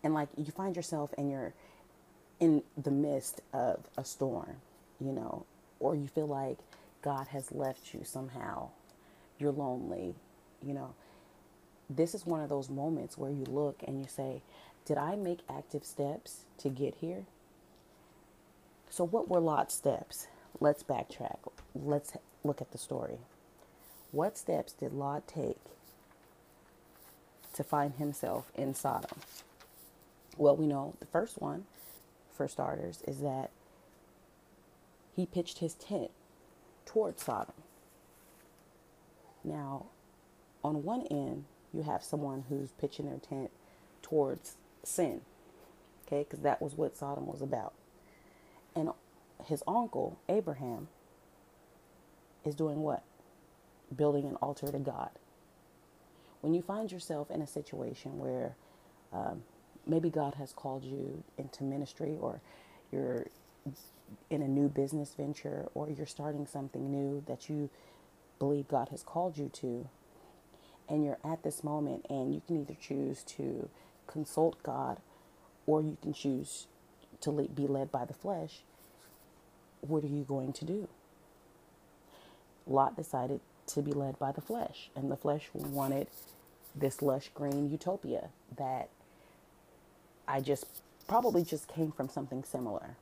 And 0.03 0.15
like 0.15 0.29
you 0.37 0.53
find 0.53 0.77
yourself 0.77 1.13
and 1.19 1.31
you're 1.31 1.55
in 2.39 2.63
the 2.81 2.91
midst 2.91 3.43
of 3.53 3.85
a 3.99 4.05
storm, 4.05 4.57
you 4.99 5.13
know, 5.13 5.45
or 5.79 5.95
you 5.95 6.07
feel 6.09 6.27
like 6.27 6.59
God 7.03 7.29
has 7.29 7.53
left 7.53 7.93
you 7.93 8.01
somehow. 8.05 8.71
You're 9.39 9.53
lonely, 9.53 10.15
you 10.63 10.75
know. 10.75 10.95
This 11.91 12.15
is 12.15 12.25
one 12.25 12.41
of 12.41 12.49
those 12.49 12.71
moments 12.71 13.19
where 13.19 13.33
you 13.33 13.45
look 13.49 13.83
and 13.85 14.01
you 14.01 14.07
say, 14.09 14.43
Did 14.85 14.97
I 14.97 15.17
make 15.17 15.41
active 15.49 15.85
steps 15.85 16.45
to 16.59 16.69
get 16.69 16.95
here? 17.01 17.25
So, 18.89 19.05
what 19.05 19.29
were 19.29 19.41
Lot's 19.41 19.75
steps? 19.75 20.29
Let's 20.61 20.85
backtrack. 20.85 21.39
Let's 21.75 22.13
look 22.45 22.61
at 22.61 22.71
the 22.71 22.79
story. 22.79 23.19
What 24.13 24.39
steps 24.39 24.73
did 24.73 24.93
Lot 24.93 25.27
take 25.27 25.59
to 27.55 27.65
find 27.65 27.95
himself 27.95 28.53
in 28.55 28.75
Sodom? 28.75 29.19
Well, 30.37 30.57
we 30.57 30.69
know 30.69 30.95
the 31.01 31.07
first 31.07 31.41
one, 31.41 31.65
for 32.37 32.47
starters, 32.47 33.03
is 33.07 33.21
that 33.21 33.51
he 35.17 35.27
pitched 35.27 35.59
his 35.59 35.75
tent 35.75 36.11
towards 36.87 37.25
Sodom. 37.25 37.55
Now, 39.43 39.87
on 40.63 40.83
one 40.85 41.07
end, 41.11 41.45
you 41.75 41.83
have 41.83 42.03
someone 42.05 42.45
who's 42.49 42.73
pitching 42.73 43.07
their 43.07 43.19
tent 43.19 43.51
towards 44.03 44.57
sin, 44.85 45.23
okay, 46.07 46.25
because 46.25 46.41
that 46.41 46.63
was 46.63 46.77
what 46.77 46.97
Sodom 46.97 47.27
was 47.27 47.43
about. 47.43 47.75
And 48.77 48.91
his 49.47 49.63
uncle, 49.69 50.19
Abraham, 50.29 50.89
is 52.45 52.55
doing 52.55 52.81
what? 52.83 53.05
building 53.97 54.27
an 54.27 54.37
altar 54.37 54.71
to 54.73 54.79
God. 54.79 55.11
When 56.41 56.55
you 56.55 56.63
find 56.63 56.91
yourself 56.93 57.31
in 57.31 57.43
a 57.43 57.47
situation 57.47 58.19
where 58.19 58.57
um, 59.13 59.43
maybe 59.87 60.11
God 60.11 60.35
has 60.37 60.53
called 60.53 60.85
you 60.85 61.25
into 61.39 61.65
ministry 61.65 62.17
or 62.21 62.41
you're 62.93 63.27
in 64.31 64.43
a 64.43 64.49
new 64.49 64.69
business 64.69 65.15
venture 65.17 65.69
or 65.75 65.91
you're 65.91 66.07
starting 66.07 66.47
something 66.47 66.91
new 66.91 67.23
that 67.27 67.51
you 67.51 67.71
believe 68.39 68.69
God 68.69 68.91
has 68.91 69.03
called 69.03 69.39
you 69.39 69.51
to, 69.55 69.89
and 70.91 71.05
you're 71.05 71.19
at 71.25 71.45
this 71.45 71.63
moment 71.63 72.05
and 72.11 72.35
you 72.35 72.43
can 72.47 72.61
either 72.61 72.77
choose 72.79 73.23
to 73.23 73.71
consult 74.09 74.61
God 74.63 74.99
or 75.67 75.81
you 75.81 75.97
can 76.03 76.13
choose 76.13 76.67
to 77.21 77.31
be 77.55 77.67
led 77.67 77.93
by 77.93 78.05
the 78.05 78.13
flesh, 78.13 78.63
what 79.83 80.03
are 80.03 80.09
you 80.09 80.25
going 80.25 80.53
to 80.55 80.65
do? 80.65 80.89
Lot 82.67 82.97
decided 82.97 83.41
to 83.69 83.83
be 83.83 83.93
led 83.93 84.19
by 84.19 84.33
the 84.33 84.41
flesh. 84.41 84.91
And 84.97 85.11
the 85.11 85.17
flesh 85.17 85.49
wanted 85.55 86.09
this 86.75 87.03
lush 87.03 87.31
green 87.35 87.71
utopia 87.71 88.29
that 88.57 88.89
I 90.27 90.41
just 90.41 90.67
probably 91.09 91.45
just 91.45 91.69
came 91.69 91.93
from 91.93 92.09
something 92.09 92.45
similar, 92.45 92.97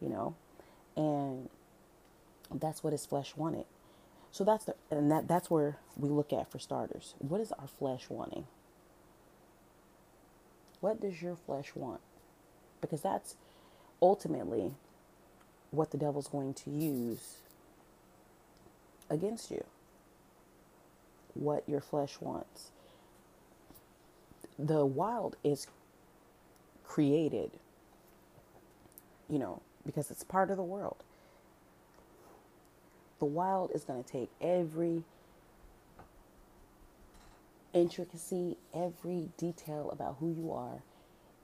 you 0.00 0.08
know, 0.08 0.34
and 0.96 1.48
that's 2.54 2.82
what 2.84 2.92
his 2.92 3.06
flesh 3.06 3.34
wanted. 3.36 3.64
So 4.32 4.44
that's 4.44 4.64
the 4.64 4.74
and 4.90 5.10
that 5.12 5.28
that's 5.28 5.50
where 5.50 5.76
we 5.96 6.08
look 6.08 6.32
at 6.32 6.50
for 6.50 6.58
starters. 6.58 7.14
What 7.18 7.40
is 7.40 7.52
our 7.52 7.68
flesh 7.68 8.06
wanting? 8.08 8.46
What 10.80 11.00
does 11.00 11.22
your 11.22 11.36
flesh 11.36 11.72
want? 11.76 12.00
Because 12.80 13.02
that's 13.02 13.36
ultimately 14.00 14.72
what 15.70 15.90
the 15.90 15.98
devil's 15.98 16.28
going 16.28 16.54
to 16.54 16.70
use 16.70 17.36
against 19.10 19.50
you. 19.50 19.64
What 21.34 21.68
your 21.68 21.80
flesh 21.80 22.16
wants. 22.20 22.70
The 24.58 24.84
wild 24.84 25.36
is 25.44 25.66
created, 26.84 27.52
you 29.28 29.38
know, 29.38 29.62
because 29.86 30.10
it's 30.10 30.24
part 30.24 30.50
of 30.50 30.56
the 30.56 30.62
world. 30.62 31.04
The 33.22 33.26
wild 33.26 33.70
is 33.72 33.84
going 33.84 34.02
to 34.02 34.10
take 34.10 34.30
every 34.40 35.04
intricacy, 37.72 38.56
every 38.74 39.28
detail 39.36 39.90
about 39.92 40.16
who 40.18 40.32
you 40.32 40.50
are, 40.50 40.82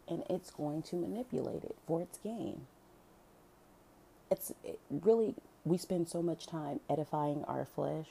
and 0.09 0.25
it's 0.29 0.51
going 0.51 0.83
to 0.83 0.97
manipulate 0.97 1.63
it 1.63 1.77
for 1.87 2.03
its 2.03 2.19
gain. 2.19 2.63
It's 4.29 4.53
it 4.65 4.81
really 4.91 5.37
we 5.65 5.79
spend 5.79 6.09
so 6.09 6.21
much 6.21 6.49
time 6.49 6.81
edifying 6.91 7.45
our 7.45 7.65
flesh. 7.65 8.09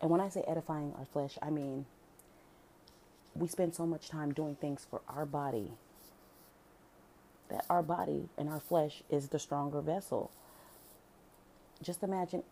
And 0.00 0.10
when 0.10 0.20
I 0.20 0.28
say 0.28 0.42
edifying 0.48 0.92
our 0.98 1.04
flesh, 1.04 1.38
I 1.40 1.50
mean 1.50 1.86
we 3.36 3.46
spend 3.46 3.76
so 3.76 3.86
much 3.86 4.08
time 4.08 4.34
doing 4.34 4.56
things 4.56 4.84
for 4.90 5.02
our 5.08 5.24
body 5.24 5.70
that 7.48 7.64
our 7.70 7.84
body 7.84 8.28
and 8.36 8.48
our 8.48 8.58
flesh 8.58 9.04
is 9.08 9.28
the 9.28 9.38
stronger 9.38 9.80
vessel. 9.80 10.32
Just 11.82 12.02
imagine 12.02 12.42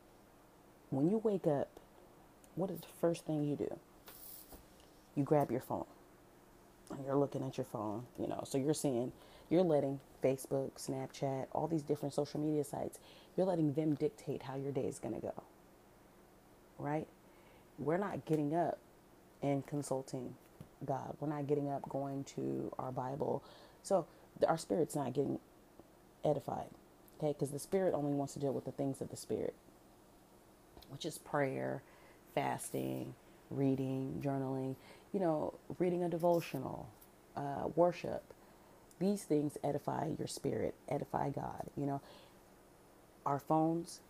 when 0.91 1.09
you 1.09 1.19
wake 1.19 1.47
up, 1.47 1.69
what 2.55 2.71
is 2.71 2.81
the 2.81 2.87
first 3.01 3.25
thing 3.25 3.45
you 3.45 3.57
do? 3.57 3.79
You 5.15 5.25
grab 5.25 5.51
your 5.51 5.61
phone. 5.61 5.87
And 6.91 7.05
you're 7.07 7.17
looking 7.17 7.43
at 7.43 7.57
your 7.57 7.65
phone, 7.65 8.05
you 8.19 8.27
know, 8.29 8.43
so 8.47 8.59
you're 8.59 8.75
seeing, 8.75 9.13
you're 9.49 9.63
letting 9.63 10.01
Facebook, 10.23 10.73
Snapchat, 10.77 11.47
all 11.53 11.67
these 11.67 11.83
different 11.83 12.13
social 12.13 12.39
media 12.39 12.65
sites, 12.65 12.99
you're 13.37 13.47
letting 13.47 13.73
them 13.73 13.95
dictate 13.95 14.43
how 14.43 14.57
your 14.57 14.73
day 14.73 14.85
is 14.85 14.99
going 14.99 15.15
to 15.15 15.21
go. 15.21 15.33
Right? 16.79 17.07
We're 17.79 17.97
not 17.97 18.27
getting 18.27 18.55
up 18.55 18.79
and 19.43 19.67
consulting 19.67 20.35
God. 20.85 21.17
We're 21.21 21.29
not 21.29 21.47
getting 21.47 21.71
up 21.71 21.89
going 21.89 22.25
to 22.37 22.71
our 22.79 22.93
Bible. 22.93 23.43
So 23.83 24.07
our 24.47 24.59
spirit's 24.59 24.95
not 24.95 25.15
getting 25.15 25.39
edified. 26.25 26.69
Okay? 27.23 27.33
Because 27.33 27.51
the 27.51 27.59
spirit 27.59 27.95
only 27.95 28.13
wants 28.13 28.33
to 28.35 28.41
deal 28.41 28.53
with 28.53 28.65
the 28.65 28.73
things 28.73 29.01
of 29.01 29.11
the 29.11 29.17
spirit, 29.17 29.55
which 30.91 31.05
is 31.07 31.19
prayer, 31.19 31.83
fasting, 32.35 33.15
reading, 33.51 34.21
journaling, 34.25 34.75
you 35.13 35.21
know, 35.21 35.55
reading 35.79 36.03
a 36.03 36.09
devotional, 36.09 36.89
uh, 37.37 37.69
worship. 37.77 38.23
These 38.99 39.23
things 39.23 39.57
edify 39.63 40.11
your 40.19 40.27
spirit, 40.27 40.75
edify 40.89 41.31
God. 41.31 41.69
You 41.77 41.87
know, 41.87 42.01
our 43.25 43.39
phones, 43.39 44.01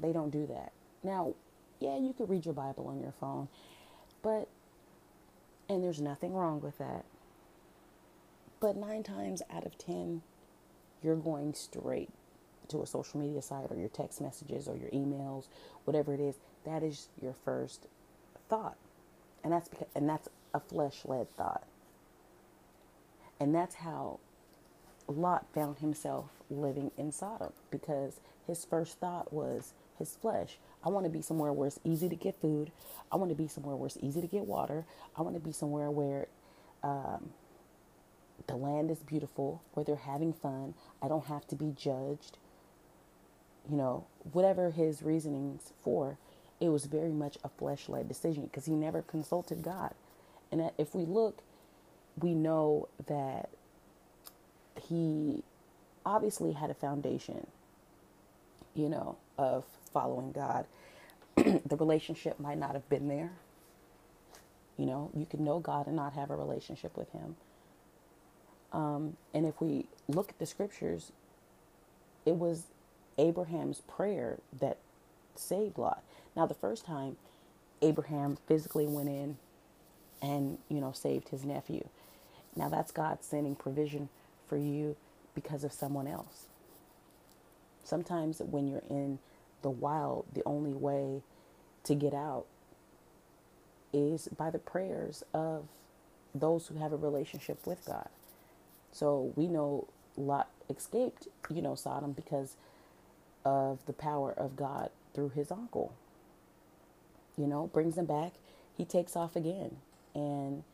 they 0.00 0.12
don't 0.12 0.30
do 0.30 0.46
that. 0.46 0.72
Now, 1.02 1.34
yeah, 1.80 1.98
you 1.98 2.14
could 2.16 2.30
read 2.30 2.44
your 2.44 2.54
Bible 2.54 2.86
on 2.88 3.00
your 3.00 3.12
phone, 3.12 3.48
but, 4.22 4.48
and 5.68 5.82
there's 5.82 6.00
nothing 6.00 6.32
wrong 6.32 6.60
with 6.60 6.78
that. 6.78 7.04
But 8.60 8.76
nine 8.76 9.02
times 9.02 9.42
out 9.50 9.66
of 9.66 9.76
10, 9.76 10.22
you're 11.02 11.16
going 11.16 11.52
straight 11.54 12.10
to 12.72 12.82
a 12.82 12.86
social 12.86 13.20
media 13.20 13.42
site 13.42 13.70
or 13.70 13.76
your 13.76 13.88
text 13.88 14.20
messages 14.20 14.68
or 14.68 14.76
your 14.76 14.90
emails, 14.90 15.48
whatever 15.84 16.14
it 16.14 16.20
is. 16.20 16.36
That 16.64 16.82
is 16.82 17.08
your 17.20 17.34
first 17.44 17.86
thought. 18.48 18.76
And 19.44 19.52
that's 19.52 19.68
because, 19.68 19.88
and 19.94 20.08
that's 20.08 20.28
a 20.54 20.60
flesh-led 20.60 21.30
thought. 21.36 21.64
And 23.40 23.54
that's 23.54 23.76
how 23.76 24.20
Lot 25.08 25.46
found 25.52 25.78
himself 25.78 26.26
living 26.50 26.90
in 26.96 27.12
Sodom 27.12 27.52
because 27.70 28.20
his 28.46 28.64
first 28.64 28.98
thought 28.98 29.32
was 29.32 29.72
his 29.98 30.16
flesh. 30.16 30.58
I 30.84 30.88
want 30.88 31.06
to 31.06 31.10
be 31.10 31.22
somewhere 31.22 31.52
where 31.52 31.68
it's 31.68 31.80
easy 31.84 32.08
to 32.08 32.16
get 32.16 32.40
food. 32.40 32.70
I 33.10 33.16
want 33.16 33.30
to 33.30 33.36
be 33.36 33.48
somewhere 33.48 33.76
where 33.76 33.86
it's 33.86 33.98
easy 34.00 34.20
to 34.20 34.26
get 34.26 34.46
water. 34.46 34.84
I 35.16 35.22
want 35.22 35.34
to 35.34 35.40
be 35.40 35.52
somewhere 35.52 35.90
where 35.90 36.28
um, 36.82 37.30
the 38.46 38.56
land 38.56 38.90
is 38.90 38.98
beautiful, 38.98 39.62
where 39.74 39.84
they're 39.84 39.96
having 39.96 40.32
fun. 40.32 40.74
I 41.00 41.08
don't 41.08 41.26
have 41.26 41.46
to 41.48 41.56
be 41.56 41.72
judged. 41.76 42.38
You 43.70 43.76
know, 43.76 44.06
whatever 44.32 44.70
his 44.70 45.02
reasonings 45.02 45.72
for, 45.82 46.18
it 46.60 46.68
was 46.68 46.86
very 46.86 47.12
much 47.12 47.38
a 47.44 47.48
flesh 47.48 47.88
led 47.88 48.08
decision 48.08 48.44
because 48.44 48.66
he 48.66 48.72
never 48.72 49.02
consulted 49.02 49.62
God. 49.62 49.94
And 50.50 50.70
if 50.78 50.94
we 50.94 51.04
look, 51.04 51.42
we 52.20 52.34
know 52.34 52.88
that 53.06 53.50
he 54.88 55.42
obviously 56.04 56.52
had 56.52 56.70
a 56.70 56.74
foundation, 56.74 57.46
you 58.74 58.88
know, 58.88 59.16
of 59.38 59.64
following 59.92 60.32
God. 60.32 60.66
the 61.36 61.76
relationship 61.76 62.38
might 62.40 62.58
not 62.58 62.72
have 62.74 62.88
been 62.88 63.08
there. 63.08 63.32
You 64.76 64.86
know, 64.86 65.10
you 65.14 65.26
can 65.26 65.44
know 65.44 65.58
God 65.60 65.86
and 65.86 65.96
not 65.96 66.14
have 66.14 66.30
a 66.30 66.36
relationship 66.36 66.96
with 66.96 67.10
Him. 67.12 67.36
Um, 68.72 69.16
and 69.34 69.46
if 69.46 69.60
we 69.60 69.86
look 70.08 70.30
at 70.30 70.38
the 70.38 70.46
scriptures, 70.46 71.12
it 72.24 72.36
was 72.36 72.64
Abraham's 73.18 73.80
prayer 73.82 74.38
that 74.58 74.78
saved 75.34 75.78
Lot. 75.78 76.02
Now, 76.36 76.46
the 76.46 76.54
first 76.54 76.84
time 76.84 77.16
Abraham 77.80 78.38
physically 78.46 78.86
went 78.86 79.08
in 79.08 79.36
and, 80.20 80.58
you 80.68 80.80
know, 80.80 80.92
saved 80.92 81.30
his 81.30 81.44
nephew. 81.44 81.88
Now, 82.56 82.68
that's 82.68 82.92
God 82.92 83.18
sending 83.22 83.54
provision 83.54 84.08
for 84.48 84.56
you 84.56 84.96
because 85.34 85.64
of 85.64 85.72
someone 85.72 86.06
else. 86.06 86.46
Sometimes 87.84 88.40
when 88.40 88.68
you're 88.68 88.84
in 88.88 89.18
the 89.62 89.70
wild, 89.70 90.26
the 90.32 90.42
only 90.46 90.72
way 90.72 91.22
to 91.84 91.94
get 91.94 92.14
out 92.14 92.46
is 93.92 94.28
by 94.28 94.50
the 94.50 94.58
prayers 94.58 95.22
of 95.34 95.66
those 96.34 96.68
who 96.68 96.76
have 96.76 96.92
a 96.92 96.96
relationship 96.96 97.66
with 97.66 97.84
God. 97.84 98.08
So 98.92 99.32
we 99.36 99.48
know 99.48 99.88
Lot 100.16 100.48
escaped, 100.70 101.28
you 101.50 101.62
know, 101.62 101.74
Sodom 101.74 102.12
because 102.12 102.56
of 103.44 103.84
the 103.86 103.92
power 103.92 104.32
of 104.32 104.56
God 104.56 104.90
through 105.14 105.30
his 105.30 105.50
uncle. 105.50 105.92
You 107.36 107.46
know, 107.46 107.68
brings 107.72 107.96
him 107.96 108.06
back. 108.06 108.32
He 108.76 108.84
takes 108.84 109.16
off 109.16 109.36
again. 109.36 109.76
And 110.14 110.64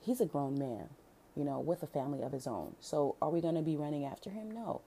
he's 0.00 0.20
a 0.20 0.26
grown 0.26 0.58
man, 0.58 0.88
you 1.36 1.44
know, 1.44 1.60
with 1.60 1.82
a 1.82 1.86
family 1.86 2.22
of 2.22 2.32
his 2.32 2.46
own. 2.46 2.74
So 2.80 3.16
are 3.22 3.30
we 3.30 3.40
going 3.40 3.54
to 3.54 3.62
be 3.62 3.76
running 3.76 4.04
after 4.04 4.30
him? 4.30 4.50
No. 4.50 4.80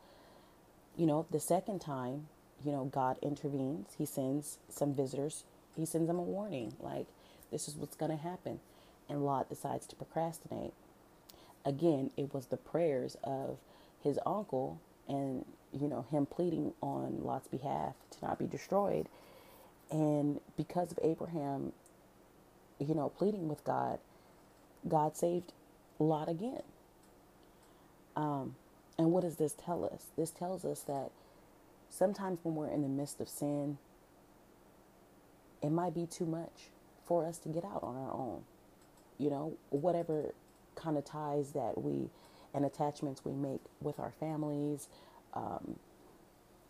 You 0.98 1.06
know, 1.06 1.26
the 1.32 1.40
second 1.40 1.80
time, 1.80 2.28
you 2.66 2.72
know, 2.72 2.86
God 2.86 3.18
intervenes. 3.22 3.96
He 3.98 4.06
sends 4.06 4.58
some 4.70 4.94
visitors. 4.94 5.46
He 5.76 5.86
sends 5.86 6.08
them 6.08 6.20
a 6.20 6.24
warning 6.24 6.74
like, 6.80 7.08
this 7.52 7.68
is 7.68 7.76
what's 7.76 7.96
going 7.96 8.12
to 8.12 8.18
happen. 8.18 8.60
And 9.10 9.26
Lot 9.26 9.50
decides 9.50 9.88
to 9.88 9.96
procrastinate 9.96 10.74
again, 11.66 12.12
it 12.18 12.34
was 12.34 12.48
the 12.48 12.58
prayers 12.58 13.18
of 13.24 13.58
his 14.04 14.20
uncle 14.26 14.80
and, 15.08 15.46
you 15.80 15.88
know, 15.88 16.06
him 16.12 16.26
pleading 16.26 16.74
on 16.82 17.24
Lot's 17.24 17.48
behalf 17.48 17.96
to 18.12 18.26
not 18.26 18.40
be 18.40 18.48
destroyed. 18.48 19.08
And 19.92 20.40
because 20.58 20.92
of 20.92 21.00
Abraham, 21.04 21.74
you 22.80 22.96
know, 22.96 23.10
pleading 23.10 23.48
with 23.48 23.64
God, 23.64 24.00
God 24.88 25.16
saved 25.16 25.54
Lot 26.00 26.30
again. 26.30 26.64
Um, 28.16 28.56
and 28.98 29.12
what 29.12 29.22
does 29.22 29.38
this 29.38 29.54
tell 29.54 29.86
us? 29.86 30.08
This 30.18 30.32
tells 30.32 30.66
us 30.66 30.82
that 30.82 31.12
sometimes 31.90 32.40
when 32.44 32.56
we're 32.56 32.70
in 32.70 32.82
the 32.82 32.88
midst 32.90 33.20
of 33.22 33.30
sin, 33.30 33.78
it 35.62 35.70
might 35.72 35.94
be 35.94 36.06
too 36.06 36.26
much 36.26 36.70
for 37.06 37.26
us 37.26 37.38
to 37.40 37.50
get 37.50 37.64
out 37.66 37.84
on 37.84 37.96
our 37.96 38.12
own. 38.14 38.44
You 39.18 39.30
know, 39.30 39.58
whatever 39.70 40.34
kind 40.76 40.98
of 40.98 41.06
ties 41.06 41.52
that 41.52 41.82
we 41.82 42.10
and 42.54 42.66
attachments 42.66 43.24
we 43.24 43.34
make 43.34 43.62
with 43.82 44.00
our 44.00 44.12
families. 44.20 44.88
Um, 45.34 45.78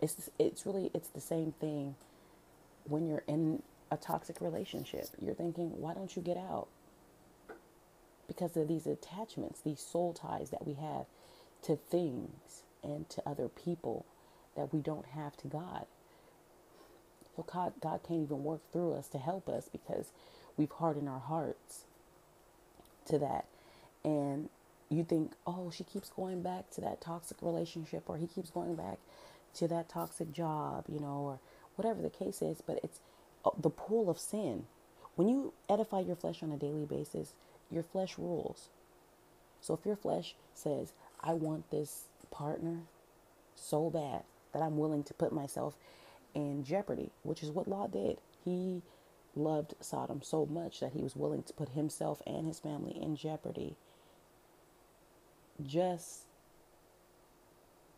it's 0.01 0.29
it's 0.39 0.65
really 0.65 0.91
it's 0.93 1.09
the 1.09 1.21
same 1.21 1.53
thing 1.53 1.95
when 2.85 3.07
you're 3.07 3.23
in 3.27 3.63
a 3.91 3.97
toxic 3.97 4.41
relationship. 4.41 5.09
You're 5.19 5.35
thinking, 5.35 5.81
why 5.81 5.93
don't 5.93 6.15
you 6.15 6.21
get 6.21 6.37
out? 6.37 6.67
Because 8.27 8.57
of 8.57 8.67
these 8.67 8.87
attachments, 8.87 9.61
these 9.61 9.79
soul 9.79 10.13
ties 10.13 10.49
that 10.51 10.65
we 10.67 10.75
have 10.75 11.05
to 11.63 11.75
things 11.75 12.63
and 12.83 13.09
to 13.09 13.21
other 13.27 13.49
people 13.49 14.05
that 14.55 14.73
we 14.73 14.81
don't 14.81 15.05
have 15.07 15.37
to 15.37 15.47
God. 15.47 15.85
So 17.35 17.43
God, 17.51 17.73
God 17.81 18.01
can't 18.07 18.23
even 18.23 18.43
work 18.43 18.61
through 18.71 18.93
us 18.93 19.07
to 19.09 19.17
help 19.17 19.49
us 19.49 19.69
because 19.71 20.11
we've 20.57 20.71
hardened 20.71 21.09
our 21.09 21.19
hearts 21.19 21.85
to 23.07 23.19
that 23.19 23.45
and 24.03 24.49
you 24.91 25.03
think, 25.05 25.31
oh, 25.47 25.71
she 25.73 25.83
keeps 25.85 26.09
going 26.09 26.41
back 26.41 26.69
to 26.71 26.81
that 26.81 26.99
toxic 27.01 27.37
relationship, 27.41 28.03
or 28.07 28.17
he 28.17 28.27
keeps 28.27 28.49
going 28.49 28.75
back 28.75 28.99
to 29.55 29.67
that 29.69 29.89
toxic 29.89 30.31
job, 30.33 30.85
you 30.87 30.99
know, 30.99 31.21
or 31.21 31.39
whatever 31.75 32.01
the 32.01 32.09
case 32.09 32.41
is. 32.41 32.61
But 32.61 32.79
it's 32.83 32.99
uh, 33.45 33.51
the 33.57 33.69
pull 33.69 34.09
of 34.09 34.19
sin. 34.19 34.65
When 35.15 35.29
you 35.29 35.53
edify 35.69 36.01
your 36.01 36.15
flesh 36.15 36.43
on 36.43 36.51
a 36.51 36.57
daily 36.57 36.85
basis, 36.85 37.33
your 37.71 37.83
flesh 37.83 38.17
rules. 38.17 38.69
So 39.61 39.73
if 39.73 39.85
your 39.85 39.95
flesh 39.95 40.35
says, 40.53 40.93
I 41.21 41.33
want 41.33 41.71
this 41.71 42.05
partner 42.29 42.79
so 43.55 43.89
bad 43.89 44.23
that 44.53 44.61
I'm 44.61 44.77
willing 44.77 45.03
to 45.03 45.13
put 45.13 45.31
myself 45.31 45.75
in 46.33 46.63
jeopardy, 46.63 47.11
which 47.23 47.43
is 47.43 47.51
what 47.51 47.67
Lot 47.67 47.91
did. 47.91 48.17
He 48.43 48.81
loved 49.35 49.75
Sodom 49.79 50.21
so 50.21 50.45
much 50.45 50.79
that 50.79 50.93
he 50.93 51.01
was 51.01 51.15
willing 51.15 51.43
to 51.43 51.53
put 51.53 51.69
himself 51.69 52.21
and 52.25 52.47
his 52.47 52.59
family 52.59 52.97
in 53.01 53.15
jeopardy 53.15 53.75
just 55.67 56.23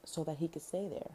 so 0.05 0.23
that 0.25 0.37
he 0.39 0.47
could 0.49 0.61
stay 0.63 0.87
there. 0.89 1.11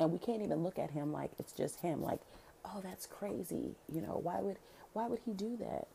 And 0.00 0.12
we 0.12 0.18
can't 0.18 0.42
even 0.42 0.62
look 0.64 0.78
at 0.78 0.92
him 0.92 1.12
like 1.12 1.32
it's 1.38 1.52
just 1.52 1.80
him 1.80 2.02
like, 2.02 2.20
"Oh, 2.64 2.80
that's 2.82 3.06
crazy." 3.06 3.76
You 3.92 4.02
know, 4.02 4.20
why 4.22 4.40
would 4.40 4.58
why 4.94 5.08
would 5.08 5.20
he 5.26 5.32
do 5.34 5.56
that? 5.58 5.88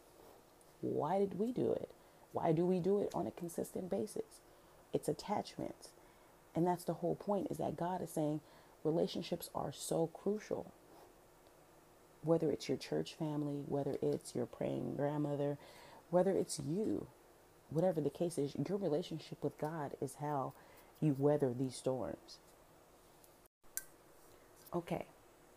Why 0.81 1.19
did 1.19 1.39
we 1.39 1.51
do 1.53 1.73
it? 1.73 1.89
Why 2.33 2.51
do 2.53 2.65
we 2.65 2.79
do 2.79 2.99
it 3.01 3.11
on 3.13 3.27
a 3.27 3.31
consistent 3.31 3.89
basis? 3.89 4.41
It's 4.93 5.09
attachment. 5.09 5.89
And 6.55 6.67
that's 6.67 6.85
the 6.85 6.95
whole 6.95 7.15
point 7.15 7.47
is 7.51 7.57
that 7.57 7.77
God 7.77 8.01
is 8.01 8.11
saying 8.11 8.41
relationships 8.83 9.49
are 9.55 9.73
so 9.73 10.07
crucial. 10.07 10.67
whether 12.23 12.51
it's 12.51 12.69
your 12.69 12.77
church 12.77 13.13
family, 13.15 13.63
whether 13.67 13.97
it's 14.01 14.35
your 14.35 14.45
praying 14.45 14.95
grandmother, 14.95 15.57
whether 16.11 16.31
it's 16.31 16.59
you, 16.59 17.07
whatever 17.71 18.01
the 18.01 18.09
case 18.09 18.37
is, 18.37 18.53
your 18.67 18.77
relationship 18.77 19.43
with 19.43 19.57
God 19.57 19.93
is 20.01 20.15
how 20.21 20.53
you 21.01 21.15
weather 21.17 21.53
these 21.53 21.75
storms. 21.75 22.37
Okay, 24.73 25.05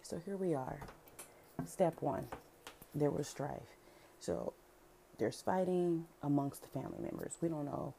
so 0.03 0.21
here 0.25 0.37
we 0.37 0.55
are. 0.55 0.79
Step 1.67 2.01
one 2.01 2.27
there 2.95 3.11
was 3.11 3.27
strife. 3.27 3.77
So 4.21 4.53
there's 5.19 5.43
fighting 5.43 6.07
amongst 6.23 6.63
the 6.63 6.69
family 6.69 6.99
members. 7.03 7.37
We 7.41 7.49
don't 7.49 7.65
know 7.65 7.95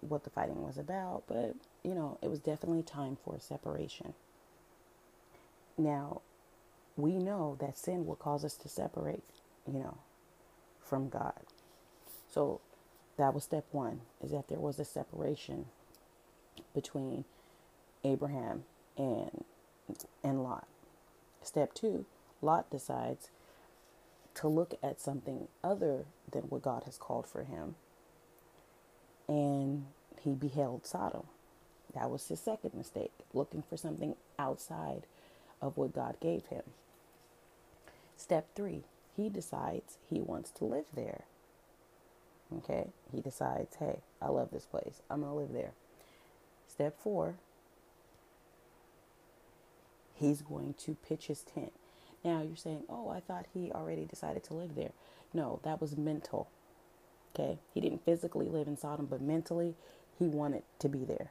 what 0.00 0.24
the 0.24 0.30
fighting 0.30 0.62
was 0.62 0.78
about, 0.78 1.24
but 1.26 1.54
you 1.82 1.94
know, 1.94 2.18
it 2.22 2.30
was 2.30 2.38
definitely 2.38 2.82
time 2.82 3.16
for 3.24 3.38
separation. 3.40 4.14
Now, 5.76 6.20
we 6.96 7.12
know 7.12 7.56
that 7.60 7.76
sin 7.76 8.06
will 8.06 8.14
cause 8.14 8.44
us 8.44 8.56
to 8.58 8.68
separate, 8.68 9.24
you 9.66 9.78
know, 9.80 9.98
from 10.80 11.08
God. 11.08 11.40
So 12.32 12.60
that 13.16 13.34
was 13.34 13.44
step 13.44 13.64
one, 13.72 14.00
is 14.22 14.32
that 14.32 14.48
there 14.48 14.58
was 14.58 14.78
a 14.78 14.84
separation 14.84 15.66
between 16.74 17.24
Abraham 18.04 18.64
and 18.96 19.44
and 20.22 20.42
Lot. 20.42 20.66
Step 21.42 21.74
two, 21.74 22.06
Lot 22.42 22.70
decides 22.70 23.30
to 24.34 24.48
look 24.48 24.74
at 24.82 25.00
something 25.00 25.48
other 25.62 26.06
than 26.30 26.42
what 26.44 26.62
God 26.62 26.84
has 26.84 26.98
called 26.98 27.26
for 27.26 27.44
him. 27.44 27.76
And 29.28 29.86
he 30.20 30.32
beheld 30.32 30.86
Sodom. 30.86 31.24
That 31.94 32.10
was 32.10 32.26
his 32.26 32.40
second 32.40 32.74
mistake, 32.74 33.12
looking 33.32 33.62
for 33.62 33.76
something 33.76 34.16
outside 34.38 35.06
of 35.62 35.76
what 35.76 35.94
God 35.94 36.16
gave 36.20 36.46
him. 36.46 36.62
Step 38.16 38.48
three, 38.56 38.82
he 39.16 39.28
decides 39.28 39.98
he 40.10 40.20
wants 40.20 40.50
to 40.52 40.64
live 40.64 40.86
there. 40.94 41.24
Okay, 42.52 42.88
he 43.12 43.20
decides, 43.20 43.76
hey, 43.76 44.00
I 44.20 44.28
love 44.28 44.50
this 44.52 44.66
place. 44.66 45.00
I'm 45.10 45.20
going 45.20 45.32
to 45.32 45.38
live 45.38 45.52
there. 45.52 45.72
Step 46.68 46.98
four, 47.00 47.34
he's 50.14 50.42
going 50.42 50.74
to 50.78 50.96
pitch 51.08 51.26
his 51.26 51.42
tent. 51.42 51.72
Now 52.24 52.42
you're 52.42 52.56
saying, 52.56 52.84
oh, 52.88 53.08
I 53.08 53.20
thought 53.20 53.46
he 53.52 53.70
already 53.72 54.04
decided 54.04 54.44
to 54.44 54.54
live 54.54 54.74
there. 54.74 54.92
No, 55.32 55.60
that 55.62 55.80
was 55.80 55.96
mental. 55.96 56.48
Okay, 57.34 57.58
he 57.72 57.80
didn't 57.80 58.04
physically 58.04 58.48
live 58.48 58.68
in 58.68 58.76
Sodom, 58.76 59.06
but 59.06 59.20
mentally, 59.20 59.74
he 60.18 60.26
wanted 60.26 60.62
to 60.78 60.88
be 60.88 61.04
there. 61.04 61.30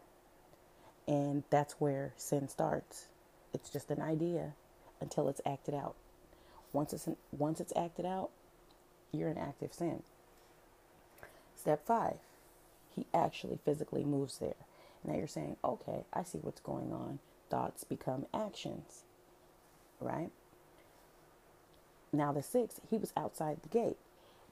And 1.08 1.44
that's 1.50 1.74
where 1.80 2.14
sin 2.18 2.48
starts. 2.50 3.08
It's 3.54 3.70
just 3.70 3.90
an 3.92 4.02
idea 4.02 4.54
until 5.00 5.30
it's 5.30 5.42
acted 5.46 5.74
out. 5.74 5.96
Once 6.74 6.94
it's 6.94 7.08
once 7.32 7.60
it's 7.60 7.74
acted 7.76 8.06
out, 8.06 8.30
you're 9.12 9.30
in 9.30 9.38
active 9.38 9.74
sin. 9.74 10.04
Step 11.64 11.86
5. 11.86 12.18
He 12.94 13.06
actually 13.14 13.58
physically 13.64 14.04
moves 14.04 14.38
there. 14.40 14.56
Now 15.06 15.16
you're 15.16 15.28
saying, 15.28 15.56
"Okay, 15.64 16.04
I 16.12 16.24
see 16.24 16.40
what's 16.40 16.60
going 16.60 16.92
on." 16.92 17.20
Thoughts 17.50 17.86
become 17.86 18.26
actions. 18.34 19.06
Right? 20.02 20.30
Now 22.12 22.34
the 22.34 22.44
6, 22.44 22.82
he 22.90 22.98
was 22.98 23.14
outside 23.16 23.62
the 23.62 23.70
gate. 23.70 23.96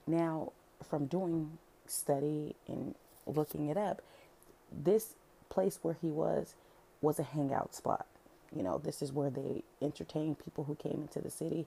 Now 0.06 0.52
from 0.82 1.04
doing 1.04 1.58
study 1.86 2.56
and 2.66 2.94
looking 3.26 3.68
it 3.68 3.76
up, 3.76 4.00
this 4.72 5.14
place 5.50 5.80
where 5.82 5.98
he 6.00 6.10
was 6.10 6.54
was 7.02 7.18
a 7.18 7.24
hangout 7.24 7.74
spot. 7.74 8.06
You 8.56 8.62
know, 8.62 8.78
this 8.78 9.02
is 9.02 9.12
where 9.12 9.28
they 9.28 9.64
entertained 9.82 10.38
people 10.38 10.64
who 10.64 10.76
came 10.76 11.02
into 11.02 11.20
the 11.20 11.30
city. 11.30 11.66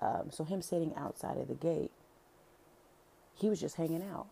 Um, 0.00 0.30
so 0.30 0.44
him 0.44 0.62
sitting 0.62 0.94
outside 0.94 1.38
of 1.38 1.48
the 1.48 1.54
gate, 1.54 1.90
he 3.34 3.48
was 3.48 3.60
just 3.60 3.74
hanging 3.74 4.04
out, 4.04 4.28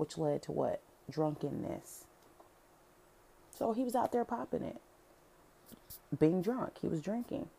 which 0.00 0.16
led 0.16 0.40
to 0.40 0.50
what? 0.50 0.80
Drunkenness. 1.10 2.06
So 3.56 3.74
he 3.74 3.84
was 3.84 3.94
out 3.94 4.12
there 4.12 4.24
popping 4.24 4.62
it, 4.62 4.78
being 6.18 6.40
drunk. 6.40 6.78
He 6.80 6.88
was 6.88 7.02
drinking. 7.02 7.50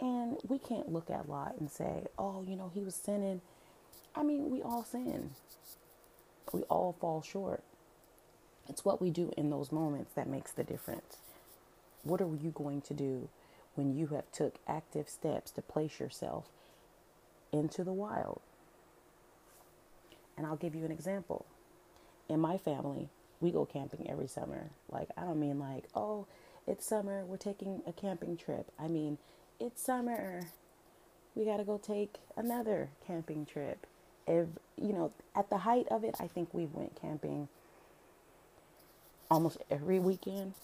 And 0.00 0.38
we 0.48 0.58
can't 0.58 0.92
look 0.92 1.08
at 1.08 1.28
Lot 1.28 1.54
and 1.60 1.70
say, 1.70 2.06
oh, 2.18 2.44
you 2.46 2.56
know, 2.56 2.72
he 2.74 2.82
was 2.82 2.96
sinning. 2.96 3.40
I 4.16 4.24
mean, 4.24 4.50
we 4.50 4.60
all 4.60 4.82
sin. 4.82 5.30
We 6.52 6.62
all 6.62 6.96
fall 7.00 7.22
short. 7.22 7.62
It's 8.68 8.84
what 8.84 9.00
we 9.00 9.10
do 9.10 9.32
in 9.36 9.48
those 9.48 9.70
moments 9.70 10.12
that 10.14 10.28
makes 10.28 10.50
the 10.50 10.64
difference. 10.64 11.18
What 12.02 12.20
are 12.20 12.34
you 12.34 12.50
going 12.50 12.80
to 12.82 12.94
do 12.94 13.28
when 13.76 13.96
you 13.96 14.08
have 14.08 14.32
took 14.32 14.56
active 14.66 15.08
steps 15.08 15.52
to 15.52 15.62
place 15.62 16.00
yourself 16.00 16.46
into 17.52 17.84
the 17.84 17.92
wild? 17.92 18.40
And 20.36 20.46
I'll 20.46 20.56
give 20.56 20.74
you 20.74 20.84
an 20.84 20.90
example. 20.90 21.46
In 22.28 22.40
my 22.40 22.58
family, 22.58 23.08
we 23.40 23.50
go 23.50 23.64
camping 23.64 24.08
every 24.10 24.26
summer. 24.26 24.70
Like 24.90 25.08
I 25.16 25.22
don't 25.22 25.40
mean 25.40 25.58
like, 25.58 25.84
oh, 25.94 26.26
it's 26.66 26.84
summer, 26.84 27.24
we're 27.24 27.36
taking 27.36 27.82
a 27.86 27.92
camping 27.92 28.36
trip. 28.36 28.70
I 28.78 28.88
mean, 28.88 29.18
it's 29.60 29.82
summer. 29.82 30.42
We 31.34 31.44
got 31.44 31.58
to 31.58 31.64
go 31.64 31.78
take 31.78 32.16
another 32.36 32.90
camping 33.06 33.46
trip. 33.46 33.86
If, 34.26 34.48
you 34.76 34.92
know, 34.92 35.12
at 35.36 35.50
the 35.50 35.58
height 35.58 35.86
of 35.90 36.02
it, 36.02 36.16
I 36.18 36.26
think 36.26 36.52
we 36.52 36.66
went 36.66 37.00
camping 37.00 37.48
almost 39.30 39.58
every 39.70 39.98
weekend. 39.98 40.54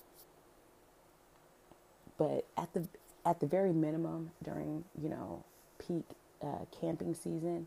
But 2.18 2.46
at 2.56 2.72
the 2.74 2.86
at 3.24 3.40
the 3.40 3.46
very 3.46 3.72
minimum 3.72 4.30
during 4.42 4.84
you 5.00 5.08
know 5.08 5.44
peak 5.78 6.04
uh, 6.42 6.64
camping 6.80 7.14
season, 7.14 7.66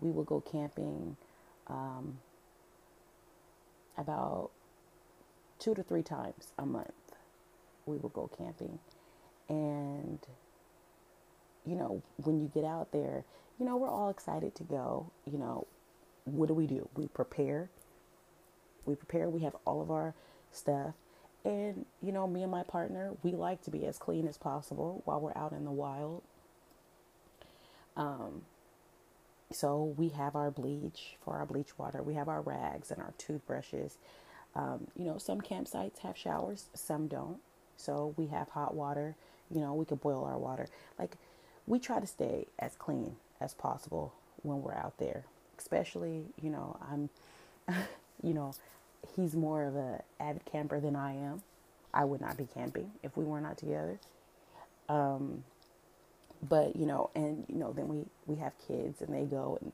we 0.00 0.10
will 0.10 0.24
go 0.24 0.40
camping 0.40 1.16
um, 1.68 2.18
about 3.96 4.50
two 5.58 5.74
to 5.74 5.82
three 5.82 6.02
times 6.02 6.52
a 6.58 6.66
month. 6.66 6.92
We 7.86 7.96
will 7.96 8.10
go 8.10 8.30
camping, 8.36 8.78
and 9.48 10.18
you 11.64 11.74
know 11.74 12.02
when 12.16 12.40
you 12.40 12.50
get 12.52 12.64
out 12.64 12.92
there, 12.92 13.24
you 13.58 13.66
know 13.66 13.76
we're 13.76 13.90
all 13.90 14.10
excited 14.10 14.54
to 14.56 14.64
go. 14.64 15.10
You 15.30 15.38
know, 15.38 15.66
what 16.24 16.48
do 16.48 16.54
we 16.54 16.66
do? 16.66 16.88
We 16.94 17.08
prepare 17.08 17.70
we 18.88 18.94
prepare, 18.94 19.28
we 19.28 19.42
have 19.42 19.54
all 19.64 19.82
of 19.82 19.90
our 19.90 20.14
stuff. 20.50 20.94
And, 21.44 21.84
you 22.02 22.10
know, 22.10 22.26
me 22.26 22.42
and 22.42 22.50
my 22.50 22.64
partner, 22.64 23.12
we 23.22 23.32
like 23.32 23.62
to 23.62 23.70
be 23.70 23.86
as 23.86 23.98
clean 23.98 24.26
as 24.26 24.36
possible 24.36 25.02
while 25.04 25.20
we're 25.20 25.36
out 25.36 25.52
in 25.52 25.64
the 25.64 25.70
wild. 25.70 26.22
Um, 27.96 28.42
so 29.50 29.94
we 29.96 30.08
have 30.10 30.36
our 30.36 30.50
bleach 30.50 31.16
for 31.24 31.36
our 31.36 31.46
bleach 31.46 31.78
water. 31.78 32.02
We 32.02 32.14
have 32.14 32.28
our 32.28 32.40
rags 32.42 32.90
and 32.90 33.00
our 33.00 33.14
toothbrushes. 33.18 33.96
Um, 34.54 34.88
you 34.96 35.04
know, 35.04 35.18
some 35.18 35.40
campsites 35.40 36.00
have 36.00 36.16
showers, 36.16 36.66
some 36.74 37.06
don't. 37.06 37.38
So 37.76 38.14
we 38.16 38.26
have 38.26 38.50
hot 38.50 38.74
water. 38.74 39.14
You 39.50 39.60
know, 39.60 39.72
we 39.74 39.84
can 39.86 39.96
boil 39.96 40.24
our 40.24 40.36
water. 40.36 40.68
Like, 40.98 41.16
we 41.66 41.78
try 41.78 42.00
to 42.00 42.06
stay 42.06 42.46
as 42.58 42.74
clean 42.76 43.16
as 43.40 43.54
possible 43.54 44.12
when 44.42 44.62
we're 44.62 44.74
out 44.74 44.98
there. 44.98 45.24
Especially, 45.58 46.24
you 46.42 46.50
know, 46.50 46.76
I'm, 46.90 47.08
you 48.22 48.34
know, 48.34 48.54
he's 49.16 49.34
more 49.34 49.64
of 49.64 49.76
a 49.76 50.02
avid 50.20 50.44
camper 50.44 50.80
than 50.80 50.96
I 50.96 51.14
am. 51.14 51.42
I 51.94 52.04
would 52.04 52.20
not 52.20 52.36
be 52.36 52.46
camping 52.52 52.90
if 53.02 53.16
we 53.16 53.24
were 53.24 53.40
not 53.40 53.56
together. 53.56 53.98
Um, 54.88 55.44
but 56.46 56.76
you 56.76 56.86
know, 56.86 57.10
and 57.14 57.44
you 57.48 57.56
know, 57.56 57.72
then 57.72 57.88
we 57.88 58.04
we 58.26 58.36
have 58.36 58.52
kids 58.66 59.00
and 59.00 59.14
they 59.14 59.24
go 59.24 59.58
and 59.60 59.72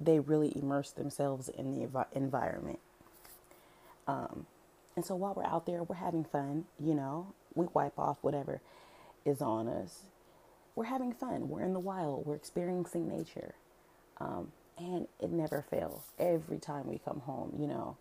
they 0.00 0.18
really 0.18 0.52
immerse 0.56 0.90
themselves 0.90 1.48
in 1.48 1.78
the 1.78 1.86
env- 1.86 2.06
environment. 2.12 2.80
Um, 4.06 4.46
and 4.96 5.04
so 5.04 5.14
while 5.14 5.34
we're 5.34 5.44
out 5.44 5.66
there, 5.66 5.82
we're 5.82 5.96
having 5.96 6.24
fun. 6.24 6.64
You 6.80 6.94
know, 6.94 7.32
we 7.54 7.66
wipe 7.72 7.98
off 7.98 8.18
whatever 8.22 8.60
is 9.24 9.40
on 9.40 9.68
us. 9.68 10.02
We're 10.74 10.84
having 10.84 11.12
fun. 11.12 11.48
We're 11.48 11.62
in 11.62 11.72
the 11.72 11.80
wild. 11.80 12.26
We're 12.26 12.34
experiencing 12.34 13.08
nature. 13.08 13.54
Um, 14.18 14.52
and 14.78 15.06
it 15.20 15.30
never 15.30 15.64
fails. 15.70 16.02
Every 16.18 16.58
time 16.58 16.88
we 16.88 16.98
come 16.98 17.20
home, 17.20 17.54
you 17.58 17.66
know, 17.66 17.96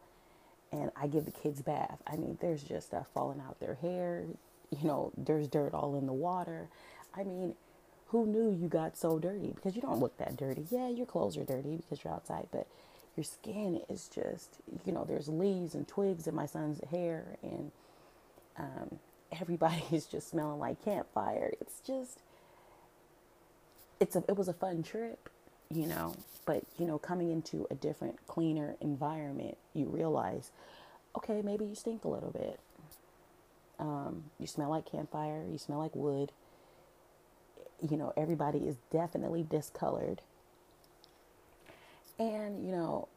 and 0.72 0.90
I 0.96 1.08
give 1.08 1.26
the 1.26 1.32
kids 1.32 1.62
bath. 1.62 2.00
I 2.08 2.16
mean, 2.16 2.38
there's 2.42 2.64
just 2.64 2.88
stuff 2.88 3.08
falling 3.14 3.42
out 3.46 3.60
their 3.60 3.76
hair. 3.76 4.24
You 4.72 4.88
know, 4.88 5.12
there's 5.18 5.48
dirt 5.48 5.74
all 5.74 5.96
in 5.96 6.08
the 6.08 6.14
water. 6.14 6.70
I 7.14 7.24
mean, 7.24 7.56
who 8.12 8.26
knew 8.26 8.52
you 8.52 8.68
got 8.68 8.98
so 8.98 9.20
dirty? 9.20 9.54
Because 9.56 9.74
you 9.74 9.82
don't 9.82 10.00
look 10.00 10.18
that 10.18 10.36
dirty. 10.36 10.66
Yeah, 10.70 10.90
your 10.90 11.06
clothes 11.06 11.38
are 11.38 11.46
dirty 11.46 11.78
because 11.78 12.04
you're 12.04 12.14
outside, 12.14 12.48
but 12.52 12.68
your 13.16 13.24
skin 13.24 13.82
is 13.90 14.10
just, 14.14 14.58
you 14.86 14.92
know, 14.92 15.06
there's 15.06 15.30
leaves 15.30 15.76
and 15.76 15.88
twigs 15.88 16.28
in 16.28 16.36
my 16.36 16.46
son's 16.46 16.82
hair, 16.90 17.38
and 17.42 17.72
um, 18.58 19.00
everybody's 19.40 20.06
just 20.06 20.30
smelling 20.30 20.60
like 20.60 20.84
campfire. 20.84 21.54
It's 21.62 21.80
just, 21.80 22.20
it's 24.02 24.18
a, 24.18 24.24
it 24.28 24.36
was 24.36 24.50
a 24.50 24.54
fun 24.54 24.84
trip, 24.84 25.30
you 25.70 25.88
know, 25.88 26.14
but, 26.46 26.64
you 26.78 26.88
know, 26.88 26.98
coming 26.98 27.32
into 27.32 27.66
a 27.72 27.76
different, 27.76 28.28
cleaner 28.28 28.76
environment, 28.82 29.58
you 29.74 29.86
realize, 29.86 30.52
okay, 31.16 31.42
maybe 31.42 31.64
you 31.64 31.76
stink 31.76 32.04
a 32.04 32.10
little 32.10 32.32
bit. 32.32 32.60
Um, 33.80 34.26
you 34.38 34.48
smell 34.48 34.70
like 34.70 34.86
campfire, 34.86 35.46
you 35.50 35.58
smell 35.58 35.80
like 35.80 35.96
wood. 35.96 36.34
You 37.90 37.98
know, 37.98 38.14
everybody 38.16 38.60
is 38.60 38.76
definitely 38.92 39.44
discolored. 39.50 40.22
And, 42.20 42.64
you 42.66 42.72
know, 42.72 43.08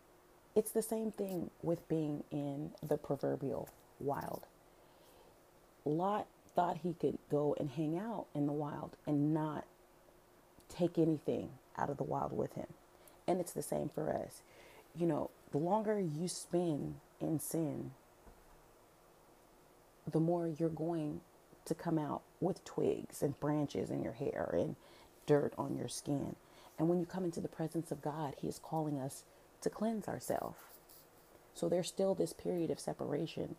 it's 0.54 0.70
the 0.70 0.82
same 0.82 1.10
thing 1.10 1.50
with 1.62 1.86
being 1.88 2.24
in 2.30 2.70
the 2.86 2.96
proverbial 2.96 3.68
wild. 4.00 4.46
Lot 5.84 6.26
thought 6.54 6.78
he 6.82 6.94
could 6.94 7.18
go 7.30 7.54
and 7.58 7.70
hang 7.70 7.98
out 7.98 8.26
in 8.34 8.46
the 8.46 8.52
wild 8.52 8.92
and 9.06 9.34
not 9.34 9.64
take 10.68 10.98
anything 10.98 11.50
out 11.76 11.90
of 11.90 11.96
the 11.96 12.04
wild 12.04 12.32
with 12.32 12.54
him. 12.54 12.68
And 13.26 13.40
it's 13.40 13.52
the 13.52 13.62
same 13.62 13.90
for 13.94 14.10
us. 14.10 14.42
You 14.96 15.06
know, 15.06 15.30
the 15.50 15.58
longer 15.58 15.98
you 16.00 16.28
spend 16.28 16.94
in 17.20 17.40
sin, 17.40 17.90
the 20.10 20.20
more 20.20 20.48
you're 20.48 20.68
going 20.68 21.20
to 21.64 21.74
come 21.74 21.98
out 21.98 22.22
with 22.40 22.64
twigs 22.64 23.22
and 23.22 23.38
branches 23.40 23.90
in 23.90 24.02
your 24.02 24.12
hair 24.12 24.50
and 24.52 24.76
dirt 25.26 25.52
on 25.56 25.76
your 25.76 25.88
skin. 25.88 26.36
And 26.78 26.88
when 26.88 27.00
you 27.00 27.06
come 27.06 27.24
into 27.24 27.40
the 27.40 27.48
presence 27.48 27.90
of 27.90 28.02
God, 28.02 28.34
He 28.40 28.48
is 28.48 28.58
calling 28.58 28.98
us 28.98 29.22
to 29.62 29.70
cleanse 29.70 30.08
ourselves. 30.08 30.58
So 31.54 31.68
there's 31.68 31.88
still 31.88 32.14
this 32.14 32.32
period 32.32 32.70
of 32.70 32.80
separation, 32.80 33.54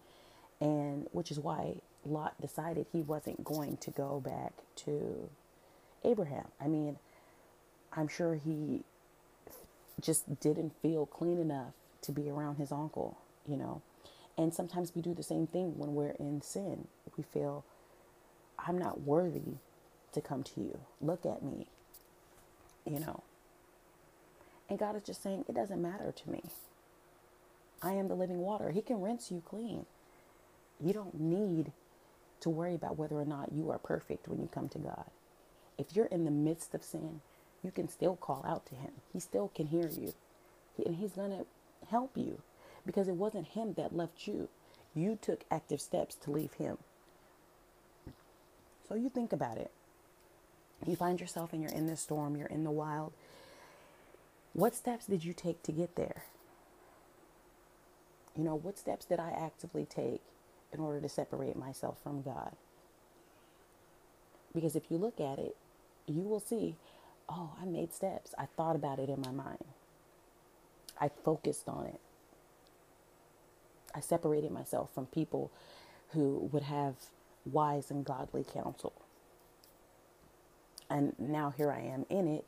and 0.59 1.07
which 1.11 1.31
is 1.31 1.39
why 1.39 1.77
Lot 2.05 2.39
decided 2.39 2.85
he 2.91 3.01
wasn't 3.01 3.43
going 3.43 3.77
to 3.77 3.91
go 3.91 4.19
back 4.19 4.53
to 4.77 5.29
Abraham. 6.03 6.47
I 6.61 6.67
mean, 6.67 6.97
I'm 7.93 8.07
sure 8.07 8.35
he 8.35 8.83
just 10.01 10.39
didn't 10.39 10.73
feel 10.81 11.05
clean 11.05 11.39
enough 11.39 11.73
to 12.01 12.11
be 12.11 12.29
around 12.29 12.57
his 12.57 12.71
uncle, 12.71 13.17
you 13.47 13.57
know. 13.57 13.81
And 14.37 14.53
sometimes 14.53 14.93
we 14.93 15.01
do 15.01 15.13
the 15.13 15.23
same 15.23 15.47
thing 15.47 15.77
when 15.77 15.95
we're 15.95 16.15
in 16.19 16.41
sin. 16.41 16.87
We 17.17 17.23
feel, 17.23 17.63
I'm 18.67 18.77
not 18.77 19.01
worthy 19.01 19.59
to 20.13 20.21
come 20.21 20.43
to 20.43 20.61
you. 20.61 20.79
Look 21.01 21.25
at 21.25 21.43
me, 21.43 21.67
you 22.85 22.99
know. 22.99 23.23
And 24.69 24.79
God 24.79 24.95
is 24.95 25.03
just 25.03 25.21
saying, 25.21 25.45
it 25.47 25.55
doesn't 25.55 25.81
matter 25.81 26.11
to 26.11 26.29
me. 26.31 26.43
I 27.81 27.93
am 27.93 28.07
the 28.07 28.15
living 28.15 28.39
water. 28.39 28.71
He 28.71 28.81
can 28.81 29.01
rinse 29.01 29.31
you 29.31 29.43
clean. 29.45 29.85
You 30.83 30.93
don't 30.93 31.19
need 31.19 31.71
to 32.41 32.49
worry 32.49 32.75
about 32.75 32.97
whether 32.97 33.15
or 33.15 33.25
not 33.25 33.53
you 33.53 33.69
are 33.69 33.77
perfect 33.77 34.27
when 34.27 34.41
you 34.41 34.47
come 34.51 34.69
to 34.69 34.79
God. 34.79 35.05
If 35.77 35.95
you're 35.95 36.05
in 36.07 36.25
the 36.25 36.31
midst 36.31 36.73
of 36.73 36.83
sin, 36.83 37.21
you 37.63 37.71
can 37.71 37.87
still 37.87 38.15
call 38.15 38.43
out 38.47 38.65
to 38.67 38.75
Him. 38.75 38.91
He 39.13 39.19
still 39.19 39.51
can 39.53 39.67
hear 39.67 39.89
you. 39.89 40.13
And 40.85 40.95
He's 40.95 41.13
going 41.13 41.31
to 41.31 41.45
help 41.89 42.11
you 42.15 42.41
because 42.85 43.07
it 43.07 43.15
wasn't 43.15 43.47
Him 43.49 43.73
that 43.73 43.95
left 43.95 44.27
you. 44.27 44.49
You 44.95 45.17
took 45.21 45.43
active 45.51 45.81
steps 45.81 46.15
to 46.15 46.31
leave 46.31 46.53
Him. 46.53 46.77
So 48.87 48.95
you 48.95 49.09
think 49.09 49.33
about 49.33 49.57
it. 49.57 49.71
You 50.85 50.95
find 50.95 51.19
yourself 51.19 51.53
and 51.53 51.61
you're 51.61 51.71
in 51.71 51.87
this 51.87 52.01
storm, 52.01 52.35
you're 52.35 52.47
in 52.47 52.63
the 52.63 52.71
wild. 52.71 53.13
What 54.53 54.75
steps 54.75 55.05
did 55.05 55.23
you 55.23 55.33
take 55.33 55.63
to 55.63 55.71
get 55.71 55.95
there? 55.95 56.23
You 58.37 58.43
know, 58.43 58.55
what 58.55 58.77
steps 58.77 59.05
did 59.05 59.19
I 59.19 59.29
actively 59.29 59.85
take 59.85 60.21
in 60.73 60.79
order 60.79 60.99
to 60.99 61.09
separate 61.09 61.55
myself 61.55 61.97
from 62.03 62.21
God? 62.21 62.51
Because 64.53 64.75
if 64.75 64.83
you 64.89 64.97
look 64.97 65.19
at 65.19 65.39
it, 65.39 65.55
you 66.07 66.21
will 66.21 66.39
see, 66.39 66.75
oh, 67.27 67.51
I 67.61 67.65
made 67.65 67.93
steps. 67.93 68.33
I 68.37 68.45
thought 68.45 68.75
about 68.75 68.99
it 68.99 69.09
in 69.09 69.21
my 69.21 69.31
mind. 69.31 69.63
I 70.99 71.09
focused 71.09 71.67
on 71.67 71.85
it. 71.85 71.99
I 73.93 74.01
separated 74.01 74.51
myself 74.51 74.89
from 74.93 75.05
people 75.07 75.51
who 76.09 76.49
would 76.51 76.63
have 76.63 76.95
wise 77.45 77.91
and 77.91 78.05
godly 78.05 78.43
counsel. 78.43 78.93
And 80.89 81.13
now 81.17 81.53
here 81.55 81.71
I 81.71 81.79
am 81.79 82.05
in 82.09 82.27
it, 82.27 82.45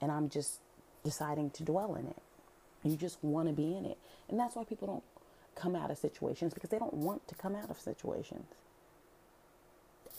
and 0.00 0.10
I'm 0.10 0.28
just 0.28 0.60
deciding 1.04 1.50
to 1.50 1.62
dwell 1.62 1.94
in 1.94 2.06
it. 2.06 2.22
You 2.82 2.96
just 2.96 3.22
want 3.22 3.48
to 3.48 3.54
be 3.54 3.76
in 3.76 3.84
it. 3.84 3.98
And 4.28 4.38
that's 4.38 4.56
why 4.56 4.64
people 4.64 4.86
don't 4.86 5.02
come 5.54 5.76
out 5.76 5.90
of 5.90 5.98
situations 5.98 6.54
because 6.54 6.70
they 6.70 6.78
don't 6.78 6.94
want 6.94 7.26
to 7.28 7.34
come 7.34 7.54
out 7.54 7.70
of 7.70 7.78
situations. 7.78 8.46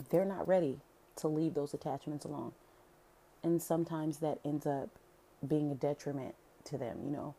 They're 0.09 0.25
not 0.25 0.47
ready 0.47 0.79
to 1.17 1.27
leave 1.27 1.53
those 1.53 1.73
attachments 1.73 2.25
alone. 2.25 2.53
And 3.43 3.61
sometimes 3.61 4.17
that 4.19 4.39
ends 4.43 4.65
up 4.65 4.89
being 5.47 5.71
a 5.71 5.75
detriment 5.75 6.35
to 6.65 6.77
them, 6.77 6.99
you 7.03 7.11
know. 7.11 7.35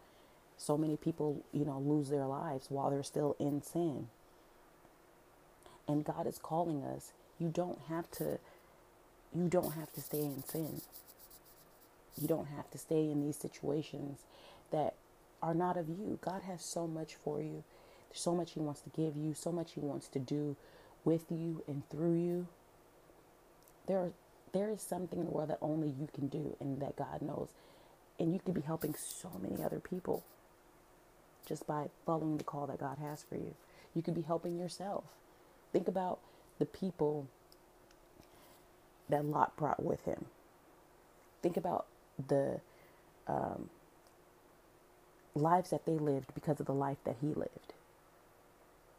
So 0.59 0.79
many 0.79 0.97
people, 0.97 1.45
you 1.53 1.65
know, 1.65 1.79
lose 1.79 2.09
their 2.09 2.27
lives 2.27 2.67
while 2.71 2.91
they're 2.91 3.03
still 3.03 3.37
in 3.39 3.63
sin. 3.63 4.09
And 5.89 6.05
God 6.05 6.27
is 6.27 6.39
calling 6.39 6.83
us. 6.85 7.13
You 7.39 7.49
don't 7.49 7.81
have 7.89 8.11
to 8.13 8.39
you 9.35 9.49
don't 9.49 9.73
have 9.75 9.93
to 9.93 10.01
stay 10.01 10.21
in 10.21 10.43
sin. 10.45 10.81
You 12.21 12.27
don't 12.29 12.47
have 12.49 12.71
to 12.71 12.79
stay 12.79 13.11
in 13.11 13.23
these 13.23 13.37
situations 13.37 14.21
that 14.71 14.95
are 15.43 15.55
not 15.55 15.77
of 15.77 15.89
you. 15.89 16.19
God 16.23 16.43
has 16.43 16.65
so 16.65 16.87
much 16.87 17.15
for 17.15 17.43
you. 17.43 17.63
There's 18.09 18.21
so 18.21 18.35
much 18.35 18.53
He 18.53 18.61
wants 18.61 18.81
to 18.83 18.91
give 18.91 19.17
you, 19.17 19.35
so 19.35 19.53
much 19.53 19.73
He 19.73 19.81
wants 19.81 20.09
to 20.09 20.19
do 20.19 20.57
with 21.05 21.31
you 21.31 21.63
and 21.69 21.89
through 21.91 22.15
you. 22.15 22.47
There, 23.87 23.99
are, 23.99 24.13
there 24.53 24.71
is 24.71 24.81
something 24.81 25.19
in 25.19 25.27
the 25.27 25.31
world 25.31 25.51
that 25.51 25.59
only 25.61 25.89
you 25.89 26.09
can 26.15 26.29
do 26.29 26.57
and 26.59 26.81
that 26.81 26.97
God 26.97 27.21
knows. 27.21 27.49
And 28.19 28.33
you 28.33 28.41
could 28.43 28.55
be 28.55 28.63
helping 28.63 28.95
so 28.95 29.31
many 29.43 29.63
other 29.63 29.81
people 29.81 30.25
just 31.47 31.67
by 31.67 31.87
following 32.07 32.39
the 32.39 32.45
call 32.45 32.67
that 32.67 32.81
God 32.81 32.99
has 32.99 33.23
for 33.23 33.37
you. 33.37 33.55
You 33.95 34.03
could 34.03 34.15
be 34.15 34.23
helping 34.23 34.59
yourself. 34.59 35.05
Think 35.77 35.89
about 35.89 36.21
the 36.59 36.65
people 36.65 37.29
that 39.11 39.27
Lot 39.27 39.59
brought 39.59 39.83
with 39.83 40.07
him. 40.07 40.25
Think 41.43 41.59
about 41.59 41.85
the 42.29 42.63
um, 43.27 43.69
lives 45.35 45.69
that 45.69 45.85
they 45.85 45.99
lived 45.99 46.33
because 46.35 46.61
of 46.61 46.67
the 46.67 46.73
life 46.73 46.97
that 47.05 47.17
he 47.21 47.27
lived. 47.27 47.75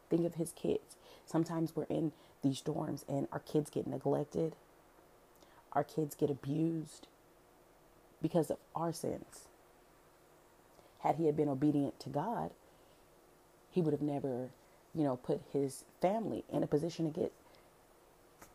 Think 0.08 0.24
of 0.24 0.36
his 0.36 0.52
kids. 0.52 0.94
Sometimes 1.26 1.74
we're 1.74 1.82
in 1.90 2.12
these 2.44 2.62
dorms 2.62 3.02
and 3.08 3.26
our 3.32 3.40
kids 3.40 3.70
get 3.70 3.88
neglected, 3.88 4.54
our 5.72 5.82
kids 5.82 6.14
get 6.14 6.30
abused 6.30 7.08
because 8.22 8.52
of 8.52 8.58
our 8.76 8.92
sins. 8.92 9.48
Had 11.00 11.16
he 11.16 11.26
had 11.26 11.36
been 11.36 11.48
obedient 11.48 11.98
to 11.98 12.08
God, 12.08 12.52
he 13.68 13.80
would 13.82 13.92
have 13.92 14.00
never, 14.00 14.50
you 14.98 15.04
know, 15.04 15.16
put 15.16 15.40
his 15.52 15.84
family 16.02 16.44
in 16.52 16.62
a 16.62 16.66
position 16.66 17.10
to 17.10 17.20
get 17.20 17.32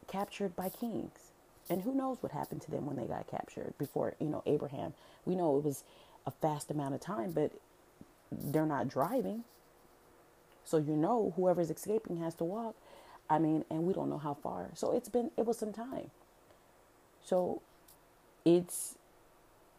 captured 0.07 0.55
by 0.55 0.69
kings. 0.69 1.31
And 1.69 1.81
who 1.81 1.95
knows 1.95 2.17
what 2.21 2.33
happened 2.33 2.61
to 2.63 2.71
them 2.71 2.85
when 2.85 2.97
they 2.97 3.05
got 3.05 3.27
captured 3.27 3.73
before, 3.79 4.13
you 4.19 4.27
know, 4.27 4.43
Abraham. 4.45 4.93
We 5.25 5.35
know 5.35 5.57
it 5.57 5.63
was 5.63 5.83
a 6.27 6.31
fast 6.31 6.69
amount 6.69 6.93
of 6.93 6.99
time, 7.01 7.31
but 7.31 7.51
they're 8.31 8.65
not 8.65 8.89
driving. 8.89 9.45
So 10.65 10.77
you 10.77 10.95
know 10.95 11.33
whoever's 11.35 11.71
escaping 11.71 12.17
has 12.17 12.35
to 12.35 12.43
walk. 12.43 12.75
I 13.29 13.39
mean, 13.39 13.63
and 13.71 13.85
we 13.85 13.93
don't 13.93 14.09
know 14.09 14.17
how 14.17 14.33
far. 14.35 14.69
So 14.75 14.95
it's 14.95 15.09
been 15.09 15.31
it 15.37 15.45
was 15.45 15.57
some 15.57 15.73
time. 15.73 16.11
So 17.23 17.61
it's 18.45 18.95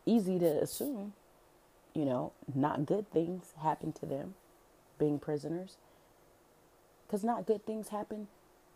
easy 0.07 0.39
to 0.39 0.63
assume 0.63 1.13
you 1.95 2.05
know, 2.05 2.33
not 2.53 2.85
good 2.85 3.11
things 3.13 3.53
happen 3.63 3.93
to 3.93 4.07
them 4.07 4.35
being 4.99 5.19
prisoners. 5.19 5.77
Because 7.15 7.23
not 7.23 7.47
good 7.47 7.65
things 7.65 7.91
happen 7.91 8.27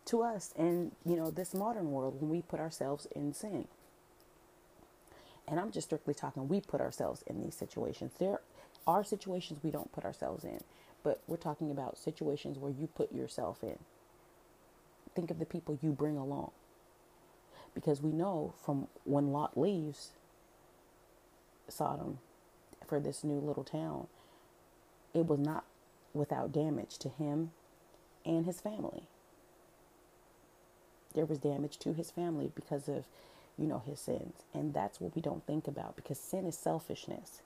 to 0.05 0.21
us 0.21 0.53
in, 0.57 0.93
you 1.05 1.17
know, 1.17 1.29
this 1.29 1.53
modern 1.53 1.91
world 1.91 2.21
when 2.21 2.29
we 2.29 2.41
put 2.41 2.61
ourselves 2.61 3.05
in 3.13 3.33
sin. 3.33 3.67
And 5.45 5.59
I'm 5.59 5.71
just 5.71 5.89
strictly 5.89 6.13
talking, 6.13 6.47
we 6.47 6.61
put 6.61 6.79
ourselves 6.79 7.21
in 7.27 7.43
these 7.43 7.53
situations. 7.53 8.13
There 8.17 8.39
are 8.87 9.03
situations 9.03 9.59
we 9.61 9.71
don't 9.71 9.91
put 9.91 10.05
ourselves 10.05 10.45
in, 10.45 10.61
but 11.03 11.21
we're 11.27 11.35
talking 11.35 11.69
about 11.69 11.97
situations 11.97 12.57
where 12.57 12.71
you 12.71 12.87
put 12.87 13.11
yourself 13.11 13.61
in. 13.61 13.77
Think 15.15 15.31
of 15.31 15.39
the 15.39 15.45
people 15.45 15.77
you 15.81 15.91
bring 15.91 16.15
along. 16.15 16.51
Because 17.75 18.01
we 18.01 18.13
know 18.13 18.53
from 18.63 18.87
when 19.03 19.33
Lot 19.33 19.59
leaves 19.59 20.11
Sodom, 21.67 22.19
for 22.87 23.01
this 23.01 23.21
new 23.21 23.39
little 23.41 23.65
town, 23.65 24.07
it 25.13 25.25
was 25.25 25.39
not 25.39 25.65
without 26.13 26.53
damage 26.53 26.97
to 26.99 27.09
him 27.09 27.51
and 28.25 28.45
his 28.45 28.61
family. 28.61 29.03
There 31.15 31.25
was 31.25 31.39
damage 31.39 31.77
to 31.79 31.93
his 31.93 32.11
family 32.11 32.51
because 32.53 32.87
of, 32.87 33.05
you 33.57 33.67
know, 33.67 33.81
his 33.85 33.99
sins. 33.99 34.43
And 34.53 34.73
that's 34.73 35.01
what 35.01 35.15
we 35.15 35.21
don't 35.21 35.45
think 35.45 35.67
about 35.67 35.95
because 35.95 36.19
sin 36.19 36.45
is 36.45 36.57
selfishness. 36.57 37.41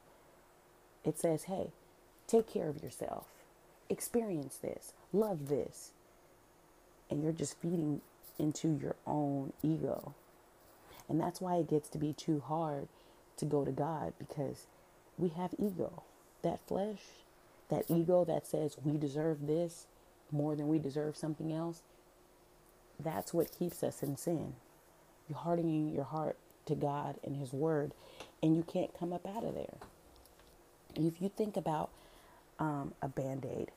It 1.04 1.18
says, 1.18 1.44
hey, 1.44 1.72
take 2.28 2.48
care 2.48 2.70
of 2.70 2.84
yourself, 2.84 3.26
experience 3.90 4.58
this, 4.58 4.94
love 5.12 5.50
this. 5.50 5.92
And 7.10 7.24
you're 7.24 7.32
just 7.32 7.58
feeding 7.62 8.02
into 8.40 8.80
your 8.82 8.96
own 9.06 9.54
ego. 9.62 10.14
And 11.10 11.20
that's 11.20 11.42
why 11.42 11.58
it 11.58 11.70
gets 11.70 11.90
to 11.90 11.98
be 11.98 12.14
too 12.14 12.42
hard 12.46 12.88
to 13.38 13.46
go 13.46 13.66
to 13.66 13.72
God 13.72 14.14
because 14.18 14.68
we 15.18 15.30
have 15.30 15.54
ego. 15.60 16.04
That 16.42 16.60
flesh, 16.68 17.02
that 17.70 17.86
ego 17.90 18.26
that 18.26 18.48
says 18.48 18.78
we 18.84 18.98
deserve 18.98 19.48
this 19.48 19.88
more 20.34 20.56
than 20.56 20.70
we 20.70 20.80
deserve 20.80 21.18
something 21.18 21.54
else, 21.54 21.84
that's 23.00 23.34
what 23.34 23.58
keeps 23.58 23.84
us 23.84 24.04
in 24.04 24.18
sin. 24.18 24.56
You're 25.30 25.40
hardening 25.40 25.94
your 25.94 26.06
heart 26.06 26.38
to 26.68 26.76
God 26.76 27.18
and 27.24 27.38
His 27.38 27.54
Word, 27.54 27.94
and 28.44 28.56
you 28.58 28.64
can't 28.64 28.98
come 28.98 29.14
up 29.14 29.28
out 29.28 29.46
of 29.46 29.56
there. 29.56 29.76
If 30.96 31.22
you 31.22 31.30
think 31.30 31.58
about 31.58 31.92
um, 32.60 32.94
a 33.02 33.10
band 33.10 33.46
aid, 33.46 33.72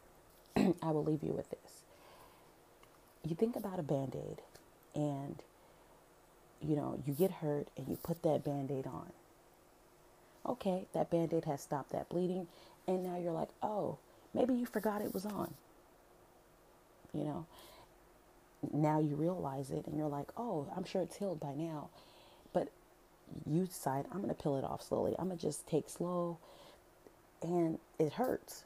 I 0.82 0.90
will 0.92 1.04
leave 1.04 1.22
you 1.22 1.32
with 1.32 1.50
this. 1.50 1.82
You 3.24 3.36
think 3.36 3.56
about 3.56 3.80
a 3.80 3.84
band 3.84 4.16
aid, 4.16 4.42
and 4.94 5.36
you 6.62 6.76
know, 6.76 7.00
you 7.06 7.14
get 7.14 7.30
hurt 7.32 7.68
and 7.76 7.88
you 7.88 7.96
put 8.02 8.22
that 8.22 8.44
band 8.44 8.70
aid 8.70 8.86
on. 8.86 9.12
Okay, 10.46 10.86
that 10.94 11.10
band 11.10 11.34
aid 11.34 11.44
has 11.46 11.62
stopped 11.62 11.92
that 11.92 12.08
bleeding, 12.08 12.48
and 12.88 13.04
now 13.04 13.18
you're 13.18 13.32
like, 13.32 13.50
oh, 13.62 13.98
maybe 14.34 14.54
you 14.54 14.66
forgot 14.66 15.02
it 15.02 15.14
was 15.14 15.26
on. 15.26 15.54
You 17.16 17.24
know, 17.24 17.46
now 18.72 19.00
you 19.00 19.16
realize 19.16 19.70
it 19.70 19.86
and 19.86 19.96
you're 19.96 20.08
like, 20.08 20.28
oh, 20.36 20.66
I'm 20.76 20.84
sure 20.84 21.02
it's 21.02 21.16
healed 21.16 21.40
by 21.40 21.54
now. 21.54 21.88
But 22.52 22.68
you 23.48 23.66
decide, 23.66 24.06
I'm 24.12 24.22
going 24.22 24.34
to 24.34 24.42
peel 24.42 24.56
it 24.56 24.64
off 24.64 24.82
slowly. 24.82 25.14
I'm 25.18 25.26
going 25.26 25.38
to 25.38 25.42
just 25.42 25.66
take 25.66 25.88
slow 25.88 26.38
and 27.42 27.78
it 27.98 28.14
hurts. 28.14 28.64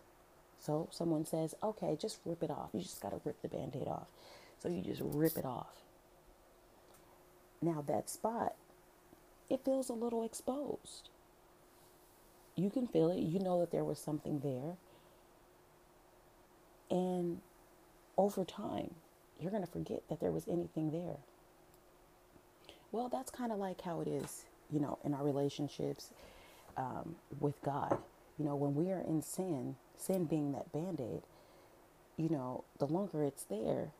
So 0.60 0.88
someone 0.90 1.24
says, 1.24 1.54
okay, 1.62 1.96
just 2.00 2.18
rip 2.24 2.42
it 2.42 2.50
off. 2.50 2.70
You 2.72 2.80
just 2.80 3.00
got 3.00 3.10
to 3.10 3.20
rip 3.24 3.40
the 3.42 3.48
band 3.48 3.74
aid 3.80 3.88
off. 3.88 4.08
So 4.62 4.68
you 4.68 4.82
just 4.82 5.00
rip 5.02 5.38
it 5.38 5.46
off. 5.46 5.72
Now 7.62 7.82
that 7.86 8.10
spot, 8.10 8.54
it 9.48 9.64
feels 9.64 9.88
a 9.88 9.94
little 9.94 10.24
exposed. 10.24 11.08
You 12.56 12.70
can 12.70 12.86
feel 12.86 13.10
it. 13.10 13.18
You 13.20 13.38
know 13.38 13.60
that 13.60 13.70
there 13.70 13.84
was 13.84 13.98
something 13.98 14.40
there. 14.40 14.76
And 16.90 17.40
over 18.20 18.44
time, 18.44 18.94
you're 19.40 19.50
going 19.50 19.64
to 19.64 19.70
forget 19.72 20.02
that 20.10 20.20
there 20.20 20.30
was 20.30 20.46
anything 20.46 20.90
there. 20.90 21.16
Well, 22.92 23.08
that's 23.08 23.30
kind 23.30 23.50
of 23.50 23.58
like 23.58 23.80
how 23.80 24.02
it 24.02 24.08
is, 24.08 24.44
you 24.70 24.78
know, 24.78 24.98
in 25.04 25.14
our 25.14 25.24
relationships 25.24 26.10
um, 26.76 27.16
with 27.40 27.62
God. 27.62 27.96
You 28.38 28.44
know, 28.44 28.56
when 28.56 28.74
we 28.74 28.92
are 28.92 29.00
in 29.00 29.22
sin, 29.22 29.76
sin 29.96 30.26
being 30.26 30.52
that 30.52 30.70
band 30.70 31.00
aid, 31.00 31.22
you 32.18 32.28
know, 32.28 32.64
the 32.78 32.86
longer 32.86 33.24
it's 33.24 33.44
there, 33.44 33.92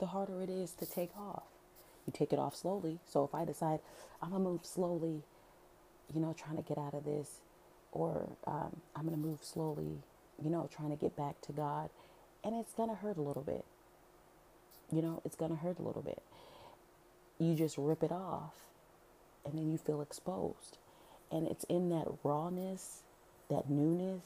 the 0.00 0.06
harder 0.06 0.40
it 0.40 0.48
is 0.48 0.72
to 0.72 0.86
take 0.86 1.14
off. 1.14 1.44
You 2.06 2.14
take 2.16 2.32
it 2.32 2.38
off 2.38 2.56
slowly. 2.56 2.98
So 3.06 3.24
if 3.24 3.34
I 3.34 3.44
decide 3.44 3.80
I'm 4.22 4.30
going 4.30 4.42
to 4.42 4.48
move 4.48 4.64
slowly, 4.64 5.22
you 6.14 6.20
know, 6.20 6.34
trying 6.38 6.56
to 6.56 6.62
get 6.62 6.78
out 6.78 6.94
of 6.94 7.04
this, 7.04 7.40
or 7.92 8.30
um, 8.46 8.80
I'm 8.96 9.06
going 9.06 9.20
to 9.20 9.28
move 9.28 9.40
slowly, 9.42 9.98
you 10.42 10.50
know, 10.50 10.66
trying 10.74 10.90
to 10.90 10.96
get 10.96 11.14
back 11.14 11.42
to 11.42 11.52
God, 11.52 11.90
and 12.44 12.54
it's 12.54 12.74
going 12.74 12.88
to 12.88 12.96
hurt 12.96 13.16
a 13.16 13.22
little 13.22 13.42
bit 13.42 13.64
you 14.92 15.00
know, 15.00 15.22
it's 15.24 15.36
going 15.36 15.50
to 15.50 15.56
hurt 15.56 15.78
a 15.78 15.82
little 15.82 16.02
bit. 16.02 16.22
You 17.38 17.54
just 17.54 17.78
rip 17.78 18.02
it 18.02 18.12
off 18.12 18.54
and 19.44 19.58
then 19.58 19.72
you 19.72 19.78
feel 19.78 20.02
exposed. 20.02 20.78
And 21.30 21.48
it's 21.48 21.64
in 21.64 21.88
that 21.88 22.06
rawness, 22.22 23.00
that 23.48 23.70
newness, 23.70 24.22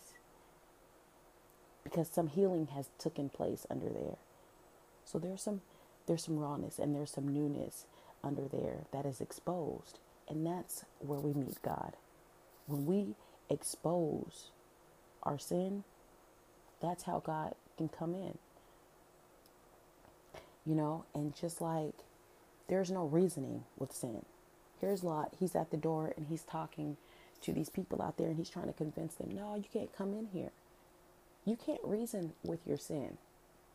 because 1.84 2.08
some 2.08 2.26
healing 2.26 2.68
has 2.74 2.88
taken 2.98 3.28
place 3.28 3.64
under 3.70 3.88
there. 3.88 4.16
So 5.04 5.18
there's 5.20 5.42
some 5.42 5.60
there's 6.06 6.24
some 6.24 6.38
rawness 6.38 6.78
and 6.78 6.94
there's 6.94 7.10
some 7.10 7.28
newness 7.28 7.84
under 8.24 8.42
there 8.42 8.84
that 8.92 9.06
is 9.06 9.20
exposed. 9.20 9.98
And 10.28 10.44
that's 10.44 10.84
where 10.98 11.20
we 11.20 11.32
meet 11.32 11.62
God. 11.62 11.92
When 12.66 12.86
we 12.86 13.14
expose 13.48 14.50
our 15.22 15.38
sin, 15.38 15.84
that's 16.82 17.04
how 17.04 17.20
God 17.24 17.54
can 17.76 17.88
come 17.88 18.14
in 18.14 18.38
you 20.66 20.74
know, 20.74 21.04
and 21.14 21.34
just 21.34 21.60
like 21.60 21.94
there's 22.68 22.90
no 22.90 23.06
reasoning 23.06 23.64
with 23.78 23.92
sin. 23.92 24.24
Here's 24.80 25.04
Lot, 25.04 25.32
he's 25.38 25.54
at 25.54 25.70
the 25.70 25.76
door 25.76 26.12
and 26.16 26.26
he's 26.28 26.42
talking 26.42 26.96
to 27.42 27.52
these 27.52 27.70
people 27.70 28.02
out 28.02 28.18
there 28.18 28.26
and 28.28 28.36
he's 28.36 28.50
trying 28.50 28.66
to 28.66 28.72
convince 28.72 29.14
them, 29.14 29.30
no, 29.34 29.54
you 29.54 29.64
can't 29.72 29.96
come 29.96 30.12
in 30.12 30.26
here. 30.32 30.50
You 31.44 31.56
can't 31.56 31.80
reason 31.84 32.32
with 32.42 32.66
your 32.66 32.78
sin. 32.78 33.16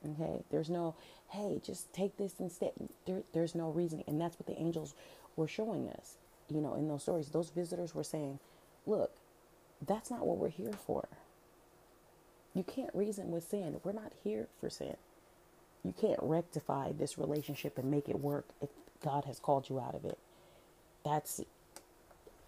Okay, 0.07 0.43
there's 0.51 0.69
no, 0.69 0.95
hey, 1.29 1.61
just 1.63 1.93
take 1.93 2.17
this 2.17 2.35
instead. 2.39 2.71
There, 3.05 3.21
there's 3.33 3.55
no 3.55 3.69
reasoning, 3.69 4.03
and 4.07 4.19
that's 4.19 4.37
what 4.39 4.47
the 4.47 4.59
angels 4.59 4.95
were 5.35 5.47
showing 5.47 5.89
us. 5.89 6.15
You 6.49 6.59
know, 6.59 6.73
in 6.75 6.87
those 6.87 7.03
stories, 7.03 7.29
those 7.29 7.51
visitors 7.51 7.93
were 7.95 8.03
saying, 8.03 8.39
look, 8.87 9.11
that's 9.85 10.09
not 10.09 10.25
what 10.25 10.37
we're 10.37 10.49
here 10.49 10.73
for. 10.73 11.07
You 12.53 12.63
can't 12.63 12.93
reason 12.93 13.31
with 13.31 13.47
sin. 13.47 13.79
We're 13.83 13.93
not 13.93 14.13
here 14.23 14.47
for 14.59 14.69
sin. 14.69 14.97
You 15.83 15.93
can't 15.99 16.19
rectify 16.21 16.91
this 16.91 17.17
relationship 17.17 17.77
and 17.77 17.89
make 17.89 18.09
it 18.09 18.19
work 18.19 18.45
if 18.61 18.69
God 19.03 19.25
has 19.25 19.39
called 19.39 19.69
you 19.69 19.79
out 19.79 19.95
of 19.95 20.05
it. 20.05 20.17
That's 21.05 21.41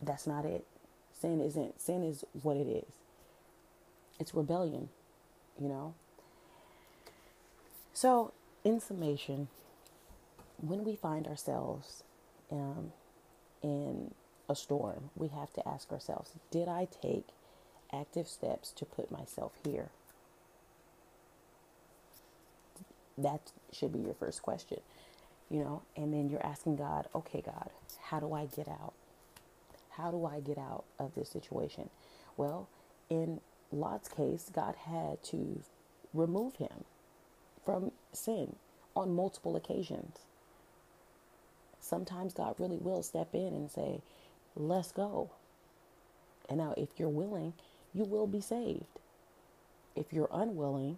that's 0.01 0.27
not 0.27 0.45
it. 0.45 0.65
Sin 1.13 1.41
isn't 1.41 1.81
sin 1.81 2.03
is 2.03 2.25
what 2.41 2.57
it 2.57 2.67
is. 2.67 2.93
It's 4.19 4.33
rebellion, 4.33 4.89
you 5.59 5.69
know. 5.69 5.95
So, 7.93 8.33
in 8.63 8.79
summation, 8.79 9.47
when 10.57 10.83
we 10.83 10.95
find 10.95 11.27
ourselves 11.27 12.03
um, 12.51 12.91
in 13.61 14.13
a 14.49 14.55
storm, 14.55 15.09
we 15.15 15.29
have 15.29 15.53
to 15.53 15.67
ask 15.67 15.91
ourselves: 15.91 16.31
Did 16.51 16.67
I 16.67 16.87
take 17.01 17.27
active 17.93 18.27
steps 18.27 18.71
to 18.73 18.85
put 18.85 19.11
myself 19.11 19.53
here? 19.65 19.89
That 23.17 23.51
should 23.71 23.93
be 23.93 23.99
your 23.99 24.15
first 24.15 24.41
question, 24.43 24.79
you 25.49 25.59
know, 25.59 25.83
and 25.95 26.13
then 26.13 26.29
you're 26.29 26.45
asking 26.45 26.77
God, 26.77 27.07
okay, 27.15 27.41
God, 27.45 27.69
how 28.03 28.19
do 28.19 28.33
I 28.33 28.47
get 28.47 28.67
out? 28.67 28.93
How 29.91 30.11
do 30.11 30.25
I 30.25 30.39
get 30.41 30.57
out 30.57 30.85
of 30.99 31.15
this 31.15 31.29
situation? 31.29 31.89
Well, 32.37 32.69
in 33.09 33.41
Lot's 33.71 34.09
case, 34.09 34.49
God 34.53 34.75
had 34.75 35.23
to 35.25 35.61
remove 36.13 36.57
him 36.57 36.85
from 37.65 37.91
sin 38.13 38.55
on 38.95 39.15
multiple 39.15 39.55
occasions. 39.55 40.19
Sometimes 41.79 42.33
God 42.33 42.55
really 42.59 42.77
will 42.77 43.03
step 43.03 43.29
in 43.33 43.47
and 43.53 43.71
say, 43.71 44.01
let's 44.55 44.91
go. 44.91 45.31
And 46.49 46.59
now, 46.59 46.73
if 46.77 46.89
you're 46.97 47.09
willing, 47.09 47.53
you 47.93 48.03
will 48.03 48.27
be 48.27 48.41
saved. 48.41 48.85
If 49.95 50.11
you're 50.11 50.29
unwilling, 50.31 50.97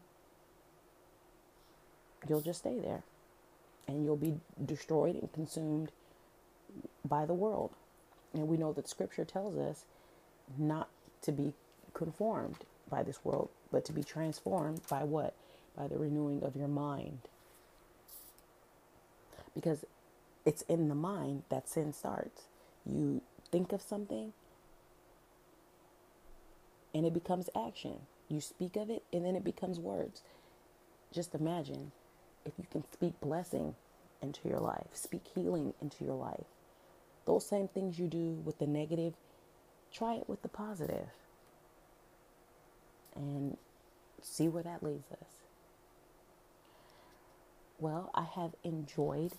you'll 2.27 2.41
just 2.41 2.59
stay 2.59 2.79
there 2.79 3.03
and 3.87 4.03
you'll 4.03 4.15
be 4.15 4.35
destroyed 4.63 5.15
and 5.15 5.31
consumed 5.33 5.91
by 7.07 7.25
the 7.25 7.33
world. 7.33 7.71
And 8.33 8.47
we 8.47 8.57
know 8.57 8.73
that 8.73 8.89
scripture 8.89 9.25
tells 9.25 9.57
us 9.57 9.85
not 10.57 10.89
to 11.21 11.31
be 11.31 11.53
conformed 11.93 12.57
by 12.89 13.03
this 13.03 13.23
world, 13.23 13.49
but 13.71 13.85
to 13.85 13.93
be 13.93 14.03
transformed 14.03 14.81
by 14.89 15.03
what? 15.03 15.33
By 15.77 15.87
the 15.87 15.97
renewing 15.97 16.43
of 16.43 16.55
your 16.55 16.67
mind. 16.67 17.19
Because 19.53 19.85
it's 20.45 20.63
in 20.63 20.89
the 20.89 20.95
mind 20.95 21.43
that 21.49 21.69
sin 21.69 21.93
starts. 21.93 22.43
You 22.85 23.21
think 23.51 23.71
of 23.71 23.81
something 23.81 24.33
and 26.95 27.05
it 27.05 27.13
becomes 27.13 27.49
action. 27.55 27.97
You 28.29 28.39
speak 28.39 28.77
of 28.77 28.89
it 28.89 29.03
and 29.13 29.25
then 29.25 29.35
it 29.35 29.43
becomes 29.43 29.79
words. 29.79 30.21
Just 31.13 31.35
imagine 31.35 31.91
if 32.45 32.53
you 32.57 32.65
can 32.71 32.85
speak 32.91 33.19
blessing 33.21 33.75
into 34.21 34.47
your 34.47 34.59
life, 34.59 34.87
speak 34.93 35.23
healing 35.35 35.73
into 35.81 36.05
your 36.05 36.15
life, 36.15 36.45
those 37.25 37.45
same 37.45 37.67
things 37.67 37.99
you 37.99 38.07
do 38.07 38.41
with 38.45 38.59
the 38.59 38.65
negative, 38.65 39.13
try 39.93 40.15
it 40.15 40.29
with 40.29 40.41
the 40.41 40.47
positive 40.47 41.07
and 43.13 43.57
see 44.21 44.47
where 44.47 44.63
that 44.63 44.81
leads 44.81 45.11
us. 45.11 45.27
Well, 47.77 48.09
I 48.15 48.23
have 48.23 48.51
enjoyed 48.63 49.33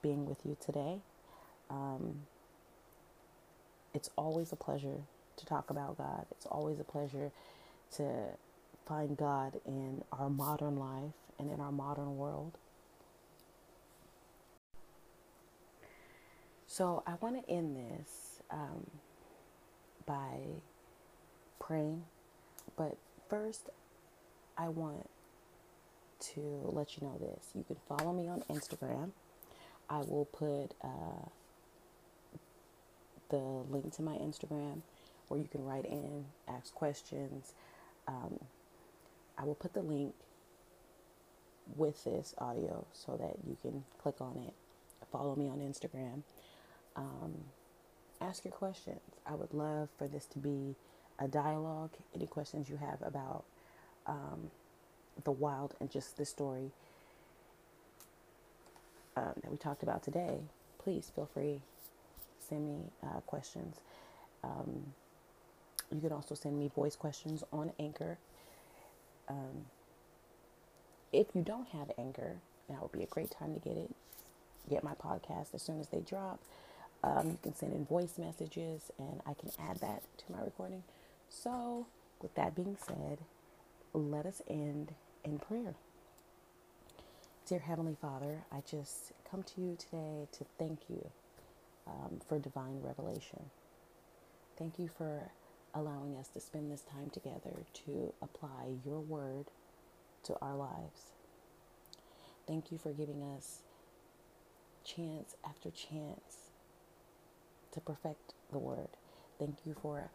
being 0.00 0.24
with 0.24 0.38
you 0.44 0.56
today. 0.58 1.00
Um, 1.68 2.22
it's 3.92 4.08
always 4.16 4.50
a 4.50 4.56
pleasure 4.56 5.02
to 5.36 5.46
talk 5.46 5.70
about 5.70 5.98
God. 5.98 6.26
It's 6.30 6.46
always 6.46 6.80
a 6.80 6.84
pleasure 6.84 7.30
to 7.96 8.28
find 8.86 9.16
God 9.16 9.60
in 9.64 10.02
our 10.12 10.28
modern 10.28 10.76
life 10.76 11.14
and 11.38 11.50
in 11.50 11.60
our 11.60 11.72
modern 11.72 12.16
world. 12.16 12.58
So 16.66 17.02
I 17.06 17.14
want 17.20 17.44
to 17.44 17.52
end 17.52 17.76
this 17.76 18.40
um, 18.50 18.86
by 20.06 20.38
praying, 21.60 22.04
but 22.76 22.96
first 23.28 23.68
I 24.56 24.68
want 24.68 25.08
to 26.20 26.40
let 26.64 26.96
you 26.96 27.06
know 27.06 27.18
this. 27.18 27.50
You 27.54 27.64
can 27.64 27.76
follow 27.88 28.12
me 28.12 28.28
on 28.28 28.42
Instagram. 28.48 29.10
I 29.90 29.98
will 29.98 30.24
put 30.32 30.74
uh, 30.82 31.28
the 33.28 33.36
link 33.36 33.92
to 33.96 34.02
my 34.02 34.14
Instagram 34.14 34.82
where 35.32 35.40
you 35.40 35.48
can 35.48 35.64
write 35.64 35.86
in, 35.86 36.26
ask 36.46 36.74
questions. 36.74 37.54
Um, 38.06 38.38
I 39.38 39.44
will 39.44 39.54
put 39.54 39.72
the 39.72 39.80
link 39.80 40.14
with 41.74 42.04
this 42.04 42.34
audio 42.36 42.84
so 42.92 43.16
that 43.16 43.36
you 43.48 43.56
can 43.62 43.84
click 44.02 44.20
on 44.20 44.36
it. 44.46 44.52
Follow 45.10 45.34
me 45.34 45.48
on 45.48 45.58
Instagram. 45.60 46.22
Um, 46.96 47.32
ask 48.20 48.44
your 48.44 48.52
questions. 48.52 49.00
I 49.26 49.34
would 49.34 49.54
love 49.54 49.88
for 49.96 50.06
this 50.06 50.26
to 50.26 50.38
be 50.38 50.74
a 51.18 51.28
dialogue. 51.28 51.92
Any 52.14 52.26
questions 52.26 52.68
you 52.68 52.76
have 52.76 53.00
about 53.00 53.44
um, 54.06 54.50
the 55.24 55.32
wild 55.32 55.74
and 55.80 55.90
just 55.90 56.18
this 56.18 56.28
story 56.28 56.72
um, 59.16 59.32
that 59.42 59.50
we 59.50 59.56
talked 59.56 59.82
about 59.82 60.02
today, 60.02 60.40
please 60.78 61.10
feel 61.14 61.28
free 61.32 61.62
send 62.46 62.66
me 62.66 62.90
uh, 63.02 63.20
questions. 63.20 63.76
Um, 64.44 64.92
you 65.92 66.00
can 66.00 66.12
also 66.12 66.34
send 66.34 66.58
me 66.58 66.68
voice 66.74 66.96
questions 66.96 67.44
on 67.52 67.72
Anchor. 67.78 68.18
Um, 69.28 69.66
if 71.12 71.28
you 71.34 71.42
don't 71.42 71.68
have 71.68 71.90
Anchor, 71.98 72.36
that 72.68 72.80
would 72.80 72.92
be 72.92 73.02
a 73.02 73.06
great 73.06 73.30
time 73.30 73.54
to 73.54 73.60
get 73.60 73.76
it. 73.76 73.94
Get 74.70 74.84
my 74.84 74.94
podcast 74.94 75.54
as 75.54 75.62
soon 75.62 75.80
as 75.80 75.88
they 75.88 76.00
drop. 76.00 76.40
Um, 77.04 77.30
you 77.30 77.38
can 77.42 77.54
send 77.54 77.72
in 77.72 77.84
voice 77.84 78.16
messages, 78.16 78.90
and 78.98 79.20
I 79.26 79.34
can 79.34 79.50
add 79.58 79.78
that 79.78 80.02
to 80.18 80.32
my 80.32 80.40
recording. 80.42 80.84
So, 81.28 81.86
with 82.20 82.34
that 82.36 82.54
being 82.54 82.76
said, 82.80 83.18
let 83.92 84.24
us 84.24 84.40
end 84.48 84.94
in 85.24 85.38
prayer. 85.38 85.74
Dear 87.46 87.58
Heavenly 87.58 87.96
Father, 88.00 88.44
I 88.52 88.62
just 88.68 89.12
come 89.28 89.42
to 89.42 89.60
you 89.60 89.76
today 89.76 90.28
to 90.32 90.44
thank 90.58 90.80
you 90.88 91.10
um, 91.86 92.20
for 92.28 92.38
divine 92.38 92.80
revelation. 92.82 93.50
Thank 94.56 94.78
you 94.78 94.88
for 94.96 95.30
allowing 95.74 96.16
us 96.16 96.28
to 96.28 96.40
spend 96.40 96.70
this 96.70 96.82
time 96.82 97.10
together 97.10 97.64
to 97.86 98.12
apply 98.22 98.74
your 98.84 99.00
word 99.00 99.46
to 100.24 100.36
our 100.40 100.56
lives. 100.56 101.12
Thank 102.46 102.72
you 102.72 102.78
for 102.78 102.92
giving 102.92 103.22
us 103.22 103.60
chance 104.84 105.36
after 105.44 105.70
chance 105.70 106.50
to 107.72 107.80
perfect 107.80 108.34
the 108.50 108.58
word. 108.58 108.88
Thank 109.38 109.58
you 109.64 109.74
for 109.80 110.10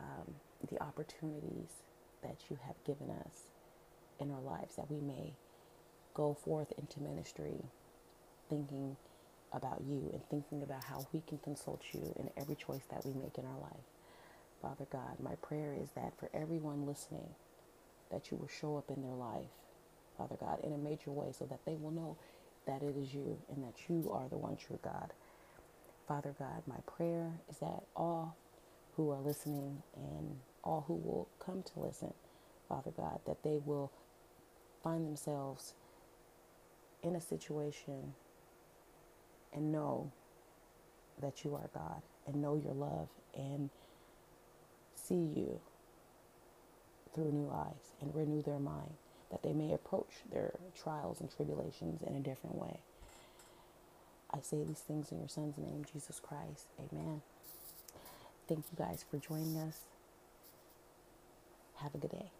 um, 0.00 0.34
the 0.70 0.82
opportunities 0.82 1.82
that 2.22 2.36
you 2.50 2.58
have 2.66 2.76
given 2.84 3.10
us 3.10 3.44
in 4.18 4.30
our 4.30 4.40
lives 4.40 4.76
that 4.76 4.90
we 4.90 5.00
may 5.00 5.34
go 6.14 6.34
forth 6.34 6.72
into 6.78 7.00
ministry 7.00 7.62
thinking 8.48 8.96
about 9.52 9.82
you 9.86 10.10
and 10.12 10.22
thinking 10.30 10.62
about 10.62 10.84
how 10.84 11.06
we 11.12 11.22
can 11.28 11.38
consult 11.38 11.80
you 11.92 12.14
in 12.18 12.30
every 12.36 12.56
choice 12.56 12.84
that 12.90 13.04
we 13.04 13.12
make 13.14 13.38
in 13.38 13.44
our 13.44 13.60
life. 13.60 13.95
Father 14.66 14.86
God, 14.90 15.20
my 15.22 15.36
prayer 15.36 15.76
is 15.80 15.90
that 15.90 16.18
for 16.18 16.28
everyone 16.34 16.86
listening, 16.86 17.28
that 18.10 18.32
you 18.32 18.36
will 18.36 18.48
show 18.48 18.76
up 18.76 18.90
in 18.90 19.00
their 19.00 19.14
life, 19.14 19.46
Father 20.18 20.34
God, 20.40 20.58
in 20.64 20.72
a 20.72 20.78
major 20.78 21.12
way 21.12 21.28
so 21.30 21.44
that 21.44 21.64
they 21.64 21.76
will 21.76 21.92
know 21.92 22.16
that 22.66 22.82
it 22.82 22.96
is 22.96 23.14
you 23.14 23.38
and 23.48 23.62
that 23.62 23.88
you 23.88 24.10
are 24.12 24.28
the 24.28 24.36
one 24.36 24.56
true 24.56 24.80
God. 24.82 25.12
Father 26.08 26.34
God, 26.36 26.64
my 26.66 26.80
prayer 26.84 27.30
is 27.48 27.58
that 27.58 27.84
all 27.94 28.36
who 28.96 29.10
are 29.12 29.20
listening 29.20 29.84
and 29.94 30.36
all 30.64 30.84
who 30.88 30.94
will 30.94 31.28
come 31.38 31.62
to 31.62 31.80
listen, 31.80 32.12
Father 32.68 32.90
God, 32.96 33.20
that 33.26 33.44
they 33.44 33.60
will 33.64 33.92
find 34.82 35.06
themselves 35.06 35.74
in 37.04 37.14
a 37.14 37.20
situation 37.20 38.14
and 39.52 39.70
know 39.70 40.10
that 41.22 41.44
you 41.44 41.54
are 41.54 41.70
God 41.72 42.02
and 42.26 42.42
know 42.42 42.56
your 42.56 42.74
love 42.74 43.08
and 43.36 43.70
see 45.06 45.14
you 45.14 45.60
through 47.14 47.32
new 47.32 47.50
eyes 47.50 47.92
and 48.00 48.14
renew 48.14 48.42
their 48.42 48.58
mind 48.58 48.94
that 49.30 49.42
they 49.42 49.52
may 49.52 49.72
approach 49.72 50.10
their 50.30 50.54
trials 50.80 51.20
and 51.20 51.34
tribulations 51.34 52.02
in 52.02 52.14
a 52.14 52.20
different 52.20 52.56
way. 52.56 52.80
I 54.32 54.40
say 54.40 54.62
these 54.64 54.80
things 54.80 55.12
in 55.12 55.18
your 55.18 55.28
son's 55.28 55.56
name, 55.58 55.84
Jesus 55.92 56.20
Christ. 56.20 56.66
Amen. 56.78 57.22
Thank 58.48 58.64
you 58.70 58.76
guys 58.76 59.04
for 59.10 59.18
joining 59.18 59.56
us. 59.56 59.80
Have 61.76 61.94
a 61.94 61.98
good 61.98 62.12
day. 62.12 62.30